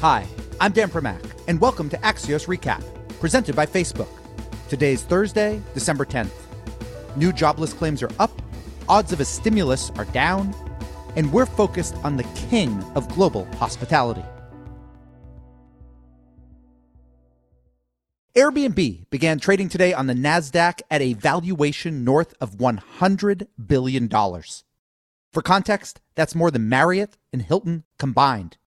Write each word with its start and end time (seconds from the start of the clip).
Hi, 0.00 0.28
I'm 0.60 0.70
Dan 0.70 0.90
Primack, 0.90 1.20
and 1.48 1.60
welcome 1.60 1.88
to 1.88 1.96
Axios 1.98 2.46
Recap, 2.46 2.84
presented 3.18 3.56
by 3.56 3.66
Facebook. 3.66 4.06
Today's 4.68 5.02
Thursday, 5.02 5.60
December 5.74 6.04
10th. 6.04 6.30
New 7.16 7.32
jobless 7.32 7.72
claims 7.72 8.00
are 8.04 8.10
up, 8.20 8.30
odds 8.88 9.12
of 9.12 9.18
a 9.18 9.24
stimulus 9.24 9.90
are 9.96 10.04
down, 10.04 10.54
and 11.16 11.32
we're 11.32 11.46
focused 11.46 11.96
on 12.04 12.16
the 12.16 12.22
king 12.48 12.80
of 12.94 13.08
global 13.08 13.44
hospitality. 13.56 14.22
Airbnb 18.36 19.10
began 19.10 19.40
trading 19.40 19.68
today 19.68 19.92
on 19.92 20.06
the 20.06 20.14
NASDAQ 20.14 20.80
at 20.92 21.02
a 21.02 21.14
valuation 21.14 22.04
north 22.04 22.34
of 22.40 22.52
$100 22.52 23.48
billion. 23.66 24.08
For 24.08 25.42
context, 25.42 26.00
that's 26.14 26.36
more 26.36 26.52
than 26.52 26.68
Marriott 26.68 27.18
and 27.32 27.42
Hilton 27.42 27.82
combined. 27.98 28.58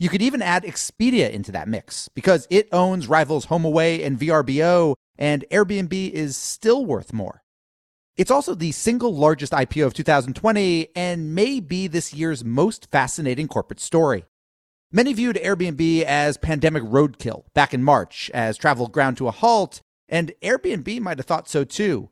You 0.00 0.08
could 0.08 0.22
even 0.22 0.42
add 0.42 0.62
Expedia 0.62 1.28
into 1.28 1.50
that 1.50 1.66
mix 1.66 2.08
because 2.08 2.46
it 2.50 2.68
owns 2.70 3.08
rivals 3.08 3.46
HomeAway 3.46 4.06
and 4.06 4.16
VRBO, 4.16 4.94
and 5.18 5.44
Airbnb 5.50 6.12
is 6.12 6.36
still 6.36 6.86
worth 6.86 7.12
more. 7.12 7.42
It's 8.16 8.30
also 8.30 8.54
the 8.54 8.70
single 8.70 9.12
largest 9.12 9.52
IPO 9.52 9.86
of 9.86 9.94
2020 9.94 10.88
and 10.94 11.34
may 11.34 11.58
be 11.58 11.88
this 11.88 12.14
year's 12.14 12.44
most 12.44 12.88
fascinating 12.92 13.48
corporate 13.48 13.80
story. 13.80 14.24
Many 14.92 15.12
viewed 15.12 15.36
Airbnb 15.36 16.04
as 16.04 16.36
pandemic 16.36 16.84
roadkill 16.84 17.44
back 17.52 17.74
in 17.74 17.82
March 17.82 18.30
as 18.32 18.56
travel 18.56 18.86
ground 18.86 19.16
to 19.16 19.26
a 19.26 19.32
halt, 19.32 19.82
and 20.08 20.32
Airbnb 20.42 21.00
might 21.00 21.18
have 21.18 21.26
thought 21.26 21.48
so 21.48 21.64
too. 21.64 22.08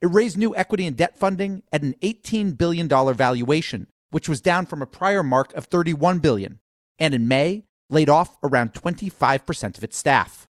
It 0.00 0.10
raised 0.10 0.38
new 0.38 0.56
equity 0.56 0.86
and 0.86 0.96
debt 0.96 1.18
funding 1.18 1.62
at 1.72 1.82
an 1.82 1.94
$18 2.02 2.56
billion 2.56 2.88
valuation, 2.88 3.86
which 4.10 4.30
was 4.30 4.40
down 4.40 4.64
from 4.64 4.80
a 4.80 4.86
prior 4.86 5.22
mark 5.22 5.52
of 5.54 5.68
$31 5.68 6.22
billion, 6.22 6.58
and 6.98 7.14
in 7.14 7.28
May, 7.28 7.64
laid 7.90 8.08
off 8.08 8.36
around 8.42 8.74
25% 8.74 9.78
of 9.78 9.84
its 9.84 9.96
staff. 9.96 10.46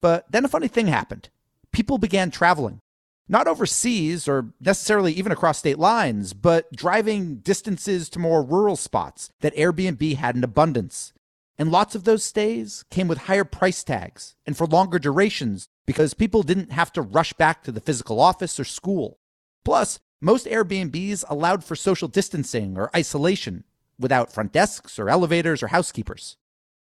But 0.00 0.30
then 0.30 0.44
a 0.44 0.48
funny 0.48 0.68
thing 0.68 0.88
happened. 0.88 1.28
People 1.72 1.98
began 1.98 2.30
traveling, 2.30 2.80
not 3.28 3.46
overseas 3.46 4.28
or 4.28 4.52
necessarily 4.60 5.12
even 5.12 5.32
across 5.32 5.58
state 5.58 5.78
lines, 5.78 6.34
but 6.34 6.70
driving 6.72 7.36
distances 7.36 8.08
to 8.10 8.18
more 8.18 8.42
rural 8.42 8.76
spots 8.76 9.30
that 9.40 9.56
Airbnb 9.56 10.16
had 10.16 10.36
in 10.36 10.44
abundance. 10.44 11.12
And 11.58 11.70
lots 11.70 11.94
of 11.94 12.04
those 12.04 12.24
stays 12.24 12.84
came 12.90 13.08
with 13.08 13.18
higher 13.18 13.44
price 13.44 13.84
tags 13.84 14.34
and 14.46 14.56
for 14.56 14.66
longer 14.66 14.98
durations 14.98 15.68
because 15.86 16.14
people 16.14 16.42
didn't 16.42 16.72
have 16.72 16.92
to 16.92 17.02
rush 17.02 17.32
back 17.34 17.62
to 17.62 17.72
the 17.72 17.80
physical 17.80 18.20
office 18.20 18.58
or 18.58 18.64
school. 18.64 19.18
Plus, 19.64 20.00
most 20.20 20.46
Airbnbs 20.46 21.24
allowed 21.28 21.64
for 21.64 21.76
social 21.76 22.08
distancing 22.08 22.76
or 22.76 22.90
isolation 22.96 23.64
without 23.98 24.32
front 24.32 24.52
desks 24.52 24.98
or 24.98 25.08
elevators 25.08 25.62
or 25.62 25.68
housekeepers. 25.68 26.36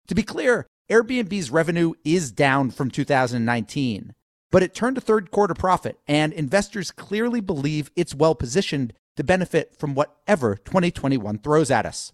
To 0.08 0.14
be 0.14 0.22
clear, 0.22 0.66
Airbnb's 0.90 1.50
revenue 1.50 1.94
is 2.04 2.32
down 2.32 2.70
from 2.70 2.90
2019, 2.90 4.14
but 4.50 4.62
it 4.62 4.74
turned 4.74 4.98
a 4.98 5.00
third 5.00 5.30
quarter 5.30 5.54
profit, 5.54 5.98
and 6.06 6.32
investors 6.32 6.90
clearly 6.90 7.40
believe 7.40 7.90
it's 7.96 8.14
well 8.14 8.34
positioned 8.34 8.92
to 9.16 9.24
benefit 9.24 9.74
from 9.78 9.94
whatever 9.94 10.56
2021 10.56 11.38
throws 11.38 11.70
at 11.70 11.86
us. 11.86 12.12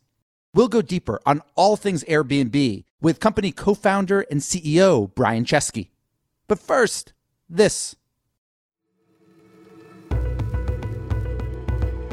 We'll 0.54 0.68
go 0.68 0.82
deeper 0.82 1.20
on 1.26 1.42
all 1.54 1.76
things 1.76 2.04
Airbnb 2.04 2.84
with 3.00 3.20
company 3.20 3.52
co 3.52 3.74
founder 3.74 4.22
and 4.30 4.40
CEO 4.40 5.12
Brian 5.14 5.44
Chesky. 5.44 5.90
But 6.46 6.58
first, 6.58 7.12
this. 7.48 7.94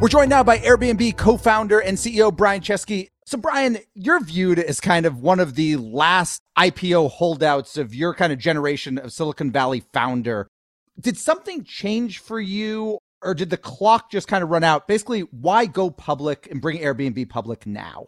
We're 0.01 0.09
joined 0.09 0.29
now 0.29 0.43
by 0.43 0.57
Airbnb 0.57 1.15
co 1.15 1.37
founder 1.37 1.79
and 1.79 1.97
CEO 1.97 2.35
Brian 2.35 2.61
Chesky. 2.61 3.07
So, 3.25 3.37
Brian, 3.37 3.77
you're 3.93 4.19
viewed 4.19 4.59
as 4.59 4.81
kind 4.81 5.05
of 5.05 5.21
one 5.21 5.39
of 5.39 5.55
the 5.55 5.77
last 5.77 6.41
IPO 6.59 7.11
holdouts 7.11 7.77
of 7.77 7.95
your 7.95 8.13
kind 8.13 8.33
of 8.33 8.37
generation 8.37 8.97
of 8.97 9.13
Silicon 9.13 9.51
Valley 9.51 9.83
founder. 9.93 10.47
Did 10.99 11.17
something 11.17 11.63
change 11.63 12.19
for 12.19 12.41
you, 12.41 12.99
or 13.21 13.33
did 13.33 13.49
the 13.49 13.57
clock 13.57 14.11
just 14.11 14.27
kind 14.27 14.43
of 14.43 14.49
run 14.49 14.65
out? 14.65 14.85
Basically, 14.85 15.21
why 15.21 15.65
go 15.65 15.89
public 15.89 16.49
and 16.51 16.61
bring 16.61 16.77
Airbnb 16.79 17.29
public 17.29 17.65
now? 17.65 18.07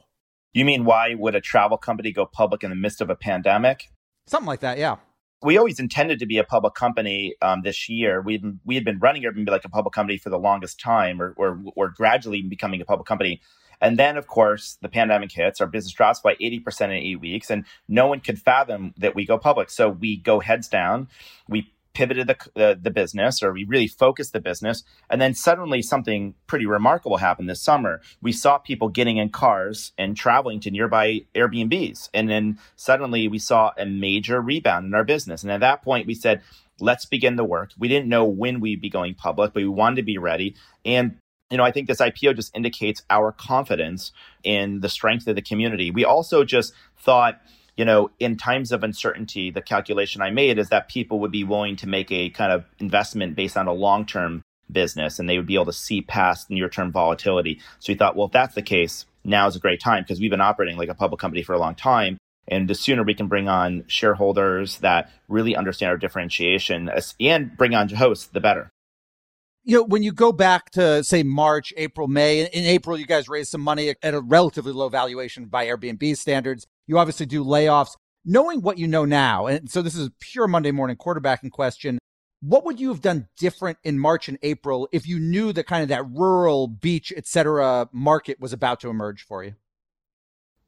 You 0.51 0.65
mean 0.65 0.83
why 0.83 1.15
would 1.15 1.35
a 1.35 1.41
travel 1.41 1.77
company 1.77 2.11
go 2.11 2.25
public 2.25 2.65
in 2.65 2.69
the 2.69 2.75
midst 2.75 2.99
of 2.99 3.09
a 3.09 3.15
pandemic? 3.15 3.85
Something 4.27 4.47
like 4.47 4.59
that, 4.59 4.77
yeah 4.77 4.97
we 5.41 5.57
always 5.57 5.79
intended 5.79 6.19
to 6.19 6.25
be 6.25 6.37
a 6.37 6.43
public 6.43 6.73
company 6.73 7.35
um, 7.41 7.61
this 7.61 7.89
year. 7.89 8.21
We 8.21 8.43
we 8.65 8.75
had 8.75 8.83
been 8.83 8.99
running 8.99 9.23
Airbnb 9.23 9.49
like 9.49 9.65
a 9.65 9.69
public 9.69 9.93
company 9.93 10.17
for 10.17 10.29
the 10.29 10.39
longest 10.39 10.79
time, 10.79 11.21
or, 11.21 11.33
or 11.37 11.59
or 11.75 11.89
gradually 11.89 12.41
becoming 12.41 12.81
a 12.81 12.85
public 12.85 13.07
company. 13.07 13.41
And 13.79 13.99
then, 13.99 14.17
of 14.17 14.25
course, 14.25 14.79
the 14.81 14.89
pandemic 14.89 15.31
hits. 15.31 15.61
Our 15.61 15.67
business 15.67 15.93
drops 15.93 16.19
by 16.19 16.35
eighty 16.41 16.59
percent 16.59 16.91
in 16.91 16.97
eight 16.97 17.21
weeks, 17.21 17.51
and 17.51 17.65
no 17.87 18.07
one 18.07 18.19
could 18.19 18.39
fathom 18.39 18.93
that 18.97 19.13
we 19.13 19.25
go 19.25 19.37
public. 19.37 19.69
So 19.69 19.89
we 19.89 20.17
go 20.17 20.39
heads 20.39 20.67
down. 20.67 21.07
We 21.47 21.71
pivoted 21.97 22.27
the, 22.27 22.37
the, 22.53 22.79
the 22.79 22.91
business 22.91 23.41
or 23.41 23.51
we 23.51 23.63
really 23.63 23.87
focused 23.87 24.31
the 24.31 24.39
business. 24.39 24.83
And 25.09 25.19
then 25.19 25.33
suddenly 25.33 25.81
something 25.81 26.35
pretty 26.45 26.67
remarkable 26.67 27.17
happened 27.17 27.49
this 27.49 27.63
summer. 27.63 28.01
We 28.21 28.31
saw 28.31 28.59
people 28.59 28.89
getting 28.89 29.17
in 29.17 29.29
cars 29.29 29.93
and 29.97 30.15
traveling 30.15 30.59
to 30.59 30.69
nearby 30.69 31.21
Airbnbs. 31.33 32.09
And 32.13 32.29
then 32.29 32.59
suddenly 32.75 33.27
we 33.27 33.39
saw 33.39 33.71
a 33.79 33.85
major 33.87 34.39
rebound 34.39 34.85
in 34.85 34.93
our 34.93 35.03
business. 35.03 35.41
And 35.41 35.51
at 35.51 35.61
that 35.61 35.81
point, 35.81 36.05
we 36.05 36.13
said, 36.13 36.43
let's 36.79 37.05
begin 37.05 37.35
the 37.35 37.43
work. 37.43 37.71
We 37.79 37.87
didn't 37.87 38.09
know 38.09 38.25
when 38.25 38.59
we'd 38.59 38.79
be 38.79 38.91
going 38.91 39.15
public, 39.15 39.53
but 39.53 39.63
we 39.63 39.67
wanted 39.67 39.95
to 39.95 40.03
be 40.03 40.19
ready. 40.19 40.55
And 40.85 41.17
you 41.49 41.57
know, 41.57 41.63
I 41.63 41.71
think 41.71 41.87
this 41.87 42.01
IPO 42.01 42.35
just 42.35 42.55
indicates 42.55 43.01
our 43.09 43.31
confidence 43.31 44.11
in 44.43 44.81
the 44.81 44.89
strength 44.89 45.27
of 45.27 45.35
the 45.35 45.41
community. 45.41 45.89
We 45.89 46.05
also 46.05 46.43
just 46.43 46.73
thought, 46.99 47.41
you 47.77 47.85
know, 47.85 48.09
in 48.19 48.35
times 48.35 48.71
of 48.71 48.83
uncertainty, 48.83 49.51
the 49.51 49.61
calculation 49.61 50.21
I 50.21 50.31
made 50.31 50.57
is 50.57 50.69
that 50.69 50.89
people 50.89 51.19
would 51.19 51.31
be 51.31 51.43
willing 51.43 51.75
to 51.77 51.87
make 51.87 52.11
a 52.11 52.29
kind 52.31 52.51
of 52.51 52.65
investment 52.79 53.35
based 53.35 53.55
on 53.55 53.67
a 53.67 53.73
long 53.73 54.05
term 54.05 54.41
business 54.69 55.19
and 55.19 55.29
they 55.29 55.37
would 55.37 55.45
be 55.45 55.55
able 55.55 55.65
to 55.65 55.73
see 55.73 56.01
past 56.01 56.49
near 56.49 56.69
term 56.69 56.91
volatility. 56.91 57.61
So 57.79 57.93
we 57.93 57.97
thought, 57.97 58.15
well, 58.15 58.25
if 58.25 58.33
that's 58.33 58.55
the 58.55 58.61
case, 58.61 59.05
now 59.23 59.47
is 59.47 59.55
a 59.55 59.59
great 59.59 59.79
time 59.79 60.03
because 60.03 60.19
we've 60.19 60.31
been 60.31 60.41
operating 60.41 60.77
like 60.77 60.89
a 60.89 60.95
public 60.95 61.21
company 61.21 61.43
for 61.43 61.53
a 61.53 61.59
long 61.59 61.75
time. 61.75 62.17
And 62.49 62.67
the 62.67 62.75
sooner 62.75 63.03
we 63.03 63.13
can 63.13 63.27
bring 63.27 63.47
on 63.47 63.83
shareholders 63.87 64.79
that 64.79 65.11
really 65.27 65.55
understand 65.55 65.91
our 65.91 65.97
differentiation 65.97 66.89
and 67.19 67.57
bring 67.57 67.75
on 67.75 67.89
hosts, 67.89 68.27
the 68.27 68.39
better 68.39 68.69
you 69.67 69.75
know, 69.75 69.83
when 69.83 70.01
you 70.01 70.13
go 70.13 70.31
back 70.31 70.69
to 70.71 71.03
say 71.03 71.23
March, 71.23 71.73
April, 71.75 72.07
May, 72.07 72.39
in 72.39 72.63
April, 72.63 72.97
you 72.97 73.05
guys 73.05 73.27
raised 73.27 73.51
some 73.51 73.59
money 73.59 73.93
at 74.01 74.13
a 74.13 74.21
relatively 74.21 74.71
low 74.71 74.87
valuation 74.87 75.47
by 75.47 75.67
Airbnb 75.67 76.15
standards. 76.15 76.65
You 76.87 76.97
obviously 76.97 77.25
do 77.25 77.43
layoffs. 77.43 77.97
Knowing 78.23 78.61
what 78.61 78.77
you 78.77 78.87
know 78.87 79.03
now, 79.03 79.45
and 79.45 79.69
so 79.69 79.81
this 79.81 79.93
is 79.93 80.07
a 80.07 80.11
pure 80.21 80.47
Monday 80.47 80.71
morning 80.71 80.95
quarterbacking 80.95 81.51
question. 81.51 81.99
What 82.39 82.63
would 82.63 82.79
you 82.79 82.87
have 82.89 83.01
done 83.01 83.27
different 83.37 83.77
in 83.83 83.99
March 83.99 84.29
and 84.29 84.37
April 84.41 84.87
if 84.93 85.05
you 85.05 85.19
knew 85.19 85.51
that 85.51 85.67
kind 85.67 85.83
of 85.83 85.89
that 85.89 86.09
rural 86.09 86.69
beach, 86.69 87.11
et 87.15 87.27
cetera, 87.27 87.89
market 87.91 88.39
was 88.39 88.53
about 88.53 88.79
to 88.81 88.89
emerge 88.89 89.23
for 89.23 89.43
you? 89.43 89.55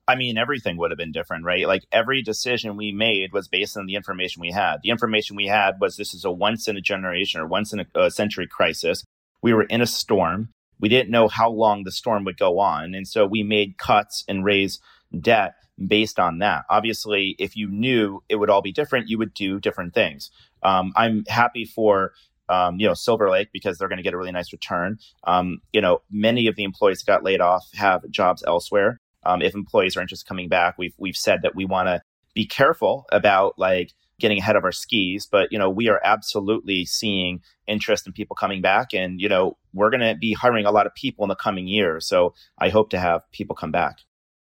I 0.09 0.15
mean, 0.15 0.39
everything 0.39 0.77
would 0.77 0.89
have 0.89 0.97
been 0.97 1.11
different, 1.11 1.45
right? 1.45 1.67
Like 1.67 1.85
every 1.91 2.23
decision 2.23 2.75
we 2.75 2.91
made 2.91 3.31
was 3.31 3.47
based 3.47 3.77
on 3.77 3.85
the 3.85 3.93
information 3.93 4.41
we 4.41 4.51
had. 4.51 4.77
The 4.81 4.89
information 4.89 5.35
we 5.35 5.45
had 5.45 5.79
was 5.79 5.97
this 5.97 6.15
is 6.15 6.25
a 6.25 6.31
once 6.31 6.67
in 6.67 6.75
a 6.75 6.81
generation 6.81 7.39
or 7.39 7.45
once 7.45 7.73
in 7.73 7.81
a, 7.81 7.85
a 7.93 8.09
century 8.09 8.47
crisis. 8.47 9.03
We 9.43 9.53
were 9.53 9.65
in 9.65 9.81
a 9.81 9.85
storm. 9.85 10.49
We 10.79 10.89
didn't 10.89 11.11
know 11.11 11.27
how 11.27 11.51
long 11.51 11.83
the 11.83 11.91
storm 11.91 12.23
would 12.23 12.39
go 12.39 12.57
on. 12.57 12.95
And 12.95 13.07
so 13.07 13.27
we 13.27 13.43
made 13.43 13.77
cuts 13.77 14.23
and 14.27 14.43
raised 14.43 14.81
debt 15.21 15.53
based 15.87 16.17
on 16.17 16.39
that. 16.39 16.63
Obviously, 16.71 17.35
if 17.37 17.55
you 17.55 17.69
knew 17.69 18.23
it 18.29 18.37
would 18.37 18.49
all 18.49 18.63
be 18.63 18.71
different, 18.71 19.09
you 19.09 19.19
would 19.19 19.35
do 19.35 19.59
different 19.59 19.93
things. 19.93 20.31
Um, 20.63 20.91
I'm 20.95 21.23
happy 21.27 21.65
for 21.65 22.13
um, 22.49 22.79
you 22.79 22.87
know 22.87 22.95
Silver 22.95 23.29
Lake 23.29 23.49
because 23.53 23.77
they're 23.77 23.87
going 23.87 23.97
to 23.97 24.03
get 24.03 24.15
a 24.15 24.17
really 24.17 24.31
nice 24.31 24.51
return. 24.51 24.97
Um, 25.25 25.61
you 25.71 25.81
know, 25.81 26.01
many 26.09 26.47
of 26.47 26.55
the 26.55 26.63
employees 26.63 27.03
that 27.03 27.11
got 27.11 27.23
laid 27.23 27.41
off 27.41 27.69
have 27.75 28.09
jobs 28.09 28.43
elsewhere 28.47 28.99
um, 29.29 29.41
if 29.41 29.53
employees 29.53 29.95
are 29.95 30.01
interested 30.01 30.25
in 30.25 30.29
coming 30.29 30.49
back, 30.49 30.77
we've 30.77 30.95
we've 30.97 31.17
said 31.17 31.41
that 31.43 31.55
we 31.55 31.65
want 31.65 31.87
to 31.87 32.01
be 32.33 32.45
careful 32.45 33.05
about 33.11 33.57
like 33.57 33.93
getting 34.19 34.37
ahead 34.37 34.55
of 34.55 34.63
our 34.63 34.71
skis 34.71 35.25
but 35.25 35.51
you 35.51 35.57
know 35.57 35.69
we 35.69 35.89
are 35.89 36.01
absolutely 36.03 36.85
seeing 36.85 37.41
interest 37.67 38.05
in 38.05 38.13
people 38.13 38.35
coming 38.35 38.61
back 38.61 38.93
and 38.93 39.19
you 39.21 39.29
know 39.29 39.57
we're 39.73 39.89
going 39.89 40.01
to 40.01 40.15
be 40.15 40.33
hiring 40.33 40.65
a 40.65 40.71
lot 40.71 40.85
of 40.85 40.93
people 40.93 41.23
in 41.23 41.29
the 41.29 41.35
coming 41.35 41.67
year 41.67 41.99
so 41.99 42.33
i 42.57 42.69
hope 42.69 42.89
to 42.89 42.99
have 42.99 43.21
people 43.31 43.55
come 43.55 43.71
back. 43.71 43.99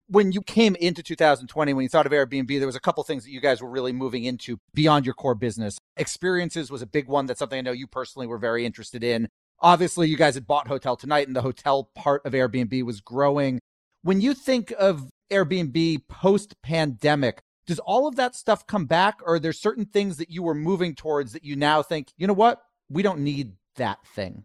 When 0.08 0.34
you 0.34 0.42
came 0.42 0.76
into 0.76 1.04
2020 1.04 1.74
when 1.74 1.84
you 1.84 1.90
thought 1.90 2.06
of 2.06 2.12
airbnb 2.12 2.58
there 2.58 2.66
was 2.66 2.76
a 2.76 2.82
couple 2.82 3.04
things 3.04 3.24
that 3.24 3.32
you 3.32 3.40
guys 3.40 3.62
were 3.62 3.70
really 3.70 3.94
moving 3.94 4.24
into 4.24 4.58
beyond 4.74 5.06
your 5.06 5.14
core 5.14 5.36
business. 5.36 5.78
Experiences 5.96 6.72
was 6.72 6.82
a 6.82 6.88
big 6.88 7.08
one. 7.08 7.28
That's 7.28 7.40
something 7.40 7.60
i 7.60 7.62
know 7.62 7.72
you 7.72 7.88
personally 7.88 8.28
were 8.28 8.40
very 8.40 8.66
interested 8.66 9.04
in. 9.04 9.30
Obviously 9.60 10.10
you 10.10 10.18
guys 10.18 10.34
had 10.34 10.48
bought 10.48 10.68
hotel 10.68 10.96
tonight 10.96 11.28
and 11.28 11.36
the 11.36 11.42
hotel 11.42 11.92
part 11.96 12.26
of 12.26 12.34
airbnb 12.34 12.84
was 12.84 13.00
growing 13.00 13.60
when 14.04 14.22
you 14.22 14.34
think 14.34 14.74
of 14.78 15.10
Airbnb 15.32 16.08
post 16.08 16.56
pandemic, 16.62 17.42
does 17.66 17.80
all 17.80 18.08
of 18.08 18.16
that 18.16 18.36
stuff 18.36 18.68
come 18.68 18.86
back? 18.86 19.20
Or 19.26 19.36
are 19.36 19.40
there 19.40 19.54
certain 19.54 19.86
things 19.86 20.18
that 20.18 20.30
you 20.30 20.44
were 20.44 20.56
moving 20.56 20.96
towards 20.96 21.34
that 21.34 21.46
you 21.46 21.56
now 21.56 21.82
think, 21.82 22.12
you 22.18 22.28
know 22.28 22.34
what? 22.34 22.62
We 22.90 23.04
don't 23.04 23.20
need 23.20 23.54
that 23.76 24.00
thing? 24.06 24.44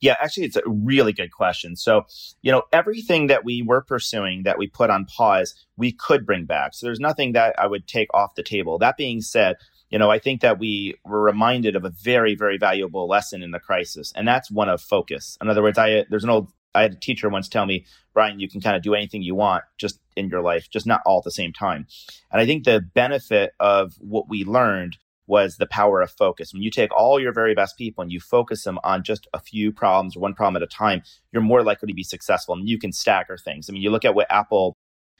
Yeah, 0.00 0.16
actually, 0.18 0.46
it's 0.46 0.56
a 0.56 0.62
really 0.64 1.12
good 1.12 1.30
question. 1.30 1.76
So, 1.76 2.06
you 2.40 2.50
know, 2.50 2.62
everything 2.72 3.26
that 3.26 3.44
we 3.44 3.60
were 3.60 3.82
pursuing 3.82 4.44
that 4.44 4.56
we 4.56 4.66
put 4.66 4.88
on 4.88 5.04
pause, 5.04 5.54
we 5.76 5.92
could 5.92 6.24
bring 6.24 6.46
back. 6.46 6.72
So 6.72 6.86
there's 6.86 7.00
nothing 7.00 7.32
that 7.32 7.54
I 7.58 7.66
would 7.66 7.86
take 7.86 8.08
off 8.14 8.34
the 8.34 8.42
table. 8.42 8.78
That 8.78 8.96
being 8.96 9.20
said, 9.20 9.56
you 9.90 9.98
know, 9.98 10.10
I 10.10 10.18
think 10.18 10.40
that 10.40 10.58
we 10.58 10.94
were 11.04 11.20
reminded 11.20 11.76
of 11.76 11.84
a 11.84 11.90
very, 11.90 12.34
very 12.34 12.56
valuable 12.56 13.08
lesson 13.08 13.42
in 13.42 13.50
the 13.50 13.58
crisis, 13.58 14.12
and 14.16 14.26
that's 14.26 14.50
one 14.50 14.70
of 14.70 14.80
focus. 14.80 15.36
In 15.42 15.50
other 15.50 15.62
words, 15.62 15.76
I 15.76 16.06
there's 16.08 16.24
an 16.24 16.30
old 16.30 16.50
I 16.74 16.82
had 16.82 16.92
a 16.92 16.96
teacher 16.96 17.28
once 17.28 17.48
tell 17.48 17.66
me, 17.66 17.84
Brian, 18.14 18.40
you 18.40 18.48
can 18.48 18.60
kind 18.60 18.76
of 18.76 18.82
do 18.82 18.94
anything 18.94 19.22
you 19.22 19.34
want 19.34 19.64
just 19.78 20.00
in 20.16 20.28
your 20.28 20.42
life, 20.42 20.68
just 20.70 20.86
not 20.86 21.00
all 21.06 21.18
at 21.18 21.24
the 21.24 21.30
same 21.30 21.52
time. 21.52 21.86
And 22.30 22.40
I 22.40 22.46
think 22.46 22.64
the 22.64 22.80
benefit 22.80 23.52
of 23.60 23.94
what 23.98 24.28
we 24.28 24.44
learned 24.44 24.96
was 25.26 25.56
the 25.56 25.66
power 25.66 26.00
of 26.00 26.10
focus. 26.10 26.52
When 26.52 26.62
you 26.62 26.70
take 26.72 26.92
all 26.92 27.20
your 27.20 27.32
very 27.32 27.54
best 27.54 27.78
people 27.78 28.02
and 28.02 28.10
you 28.10 28.18
focus 28.18 28.64
them 28.64 28.80
on 28.82 29.04
just 29.04 29.28
a 29.32 29.38
few 29.38 29.70
problems, 29.70 30.16
or 30.16 30.20
one 30.20 30.34
problem 30.34 30.60
at 30.60 30.66
a 30.66 30.66
time, 30.66 31.02
you're 31.32 31.42
more 31.42 31.62
likely 31.62 31.86
to 31.86 31.94
be 31.94 32.02
successful 32.02 32.54
and 32.54 32.68
you 32.68 32.78
can 32.78 32.92
stagger 32.92 33.36
things. 33.36 33.68
I 33.68 33.72
mean, 33.72 33.82
you 33.82 33.90
look 33.90 34.04
at 34.04 34.16
what 34.16 34.26
Apple 34.28 34.76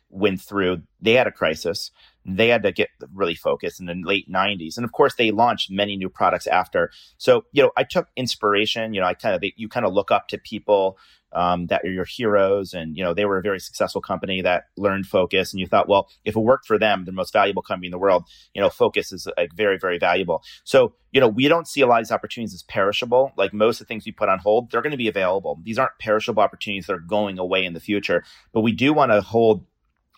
went 0.09 0.41
through, 0.41 0.83
they 1.01 1.13
had 1.13 1.29
a 1.29 1.33
crisis. 1.33 1.93
They 2.25 2.49
had 2.49 2.63
to 2.63 2.73
get 2.73 2.91
really 3.13 3.35
focused 3.35 3.81
in 3.81 3.87
the 3.87 3.95
late 3.95 4.31
90s. 4.31 4.77
And 4.77 4.85
of 4.85 4.93
course, 4.93 5.15
they 5.15 5.31
launched 5.31 5.71
many 5.71 5.97
new 5.97 6.09
products 6.09 6.47
after. 6.47 6.91
So, 7.19 7.45
you 7.53 7.63
know, 7.63 7.73
I 7.77 7.85
took 7.85 8.09
inspiration. 8.17 8.95
You 8.95 9.01
know, 9.01 9.07
I 9.07 9.15
kind 9.15 9.35
of, 9.35 9.51
you 9.57 9.69
kind 9.69 9.87
of 9.87 9.93
look 9.93 10.11
up 10.11 10.29
to 10.29 10.39
people 10.39 10.99
um, 11.33 11.67
that 11.67 11.83
are 11.85 11.91
your 11.91 12.05
heroes. 12.05 12.75
And, 12.75 12.97
you 12.97 13.05
know, 13.05 13.15
they 13.15 13.25
were 13.25 13.39
a 13.39 13.43
very 13.43 13.61
successful 13.61 14.01
company 14.01 14.41
that 14.43 14.65
learned 14.77 15.07
focus. 15.07 15.53
And 15.53 15.61
you 15.61 15.67
thought, 15.67 15.89
well, 15.89 16.09
if 16.25 16.37
it 16.37 16.41
worked 16.41 16.67
for 16.67 16.79
them, 16.79 17.05
the 17.05 17.13
most 17.13 17.33
valuable 17.33 17.63
company 17.63 17.87
in 17.87 17.93
the 17.93 17.99
world, 17.99 18.25
you 18.55 18.61
know, 18.61 18.71
focus 18.71 19.13
is 19.13 19.29
like 19.37 19.55
very, 19.55 19.79
very 19.79 19.99
valuable. 19.99 20.43
So, 20.65 20.95
you 21.13 21.21
know, 21.21 21.29
we 21.29 21.49
don't 21.49 21.69
see 21.69 21.81
a 21.81 21.87
lot 21.87 22.01
of 22.01 22.07
these 22.07 22.13
opportunities 22.13 22.55
as 22.55 22.63
perishable. 22.65 23.33
Like 23.37 23.53
most 23.53 23.81
of 23.81 23.87
the 23.87 23.89
things 23.89 24.05
we 24.05 24.13
put 24.13 24.29
on 24.29 24.39
hold, 24.39 24.71
they're 24.71 24.83
going 24.83 24.93
to 24.93 24.97
be 24.97 25.09
available. 25.09 25.61
These 25.63 25.79
aren't 25.79 25.99
perishable 25.99 26.43
opportunities 26.43 26.87
that 26.87 26.95
are 26.95 26.99
going 26.99 27.39
away 27.39 27.65
in 27.65 27.75
the 27.75 27.81
future. 27.81 28.25
But 28.53 28.61
we 28.61 28.73
do 28.73 28.93
want 28.93 29.13
to 29.13 29.21
hold 29.21 29.65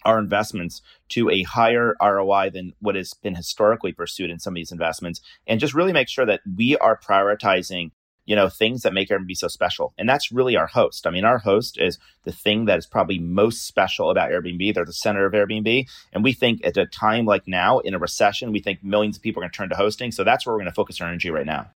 our 0.05 0.19
investments 0.19 0.83
to 1.11 1.31
a 1.31 1.43
higher 1.43 1.95
ROI 2.01 2.51
than 2.51 2.73
what 2.81 2.95
has 2.95 3.15
been 3.15 3.35
historically 3.35 3.93
pursued 3.93 4.31
in 4.31 4.39
some 4.39 4.53
of 4.53 4.57
these 4.57 4.73
investments 4.73 5.21
and 5.47 5.61
just 5.61 5.75
really 5.75 5.93
make 5.93 6.09
sure 6.09 6.27
that 6.27 6.41
we 6.57 6.77
are 6.77 6.99
prioritizing 6.99 7.91
you 8.25 8.37
know, 8.37 8.49
things 8.49 8.83
that 8.83 8.95
make 8.95 9.09
Airbnb 9.09 9.37
so 9.37 9.49
special. 9.49 9.93
And 9.99 10.09
that's 10.09 10.31
really 10.31 10.57
our 10.57 10.69
host. 10.69 11.07
I 11.07 11.11
mean, 11.11 11.25
our 11.25 11.39
host 11.39 11.79
is 11.81 11.99
the 12.25 12.33
thing 12.33 12.67
that 12.67 12.79
is 12.79 12.87
probably 12.87 13.19
most 13.19 13.67
special 13.67 14.11
about 14.11 14.31
Airbnb. 14.31 14.75
They're 14.75 14.85
the 14.85 14.93
center 14.93 15.27
of 15.27 15.33
Airbnb. 15.33 15.89
And 16.13 16.23
we 16.23 16.33
think 16.33 16.65
at 16.65 16.77
a 16.77 16.87
time 16.87 17.27
like 17.27 17.49
now 17.49 17.81
in 17.81 17.95
a 17.95 17.99
recession, 17.99 18.53
we 18.53 18.61
think 18.61 18.85
millions 18.85 19.17
of 19.17 19.23
people 19.23 19.41
are 19.41 19.45
going 19.45 19.51
to 19.51 19.57
turn 19.57 19.69
to 19.71 19.77
hosting. 19.77 20.13
So 20.13 20.23
that's 20.23 20.47
where 20.47 20.55
we're 20.55 20.61
going 20.61 20.71
to 20.71 20.75
focus 20.75 21.01
our 21.01 21.09
energy 21.09 21.31
right 21.31 21.47
now. 21.47 21.71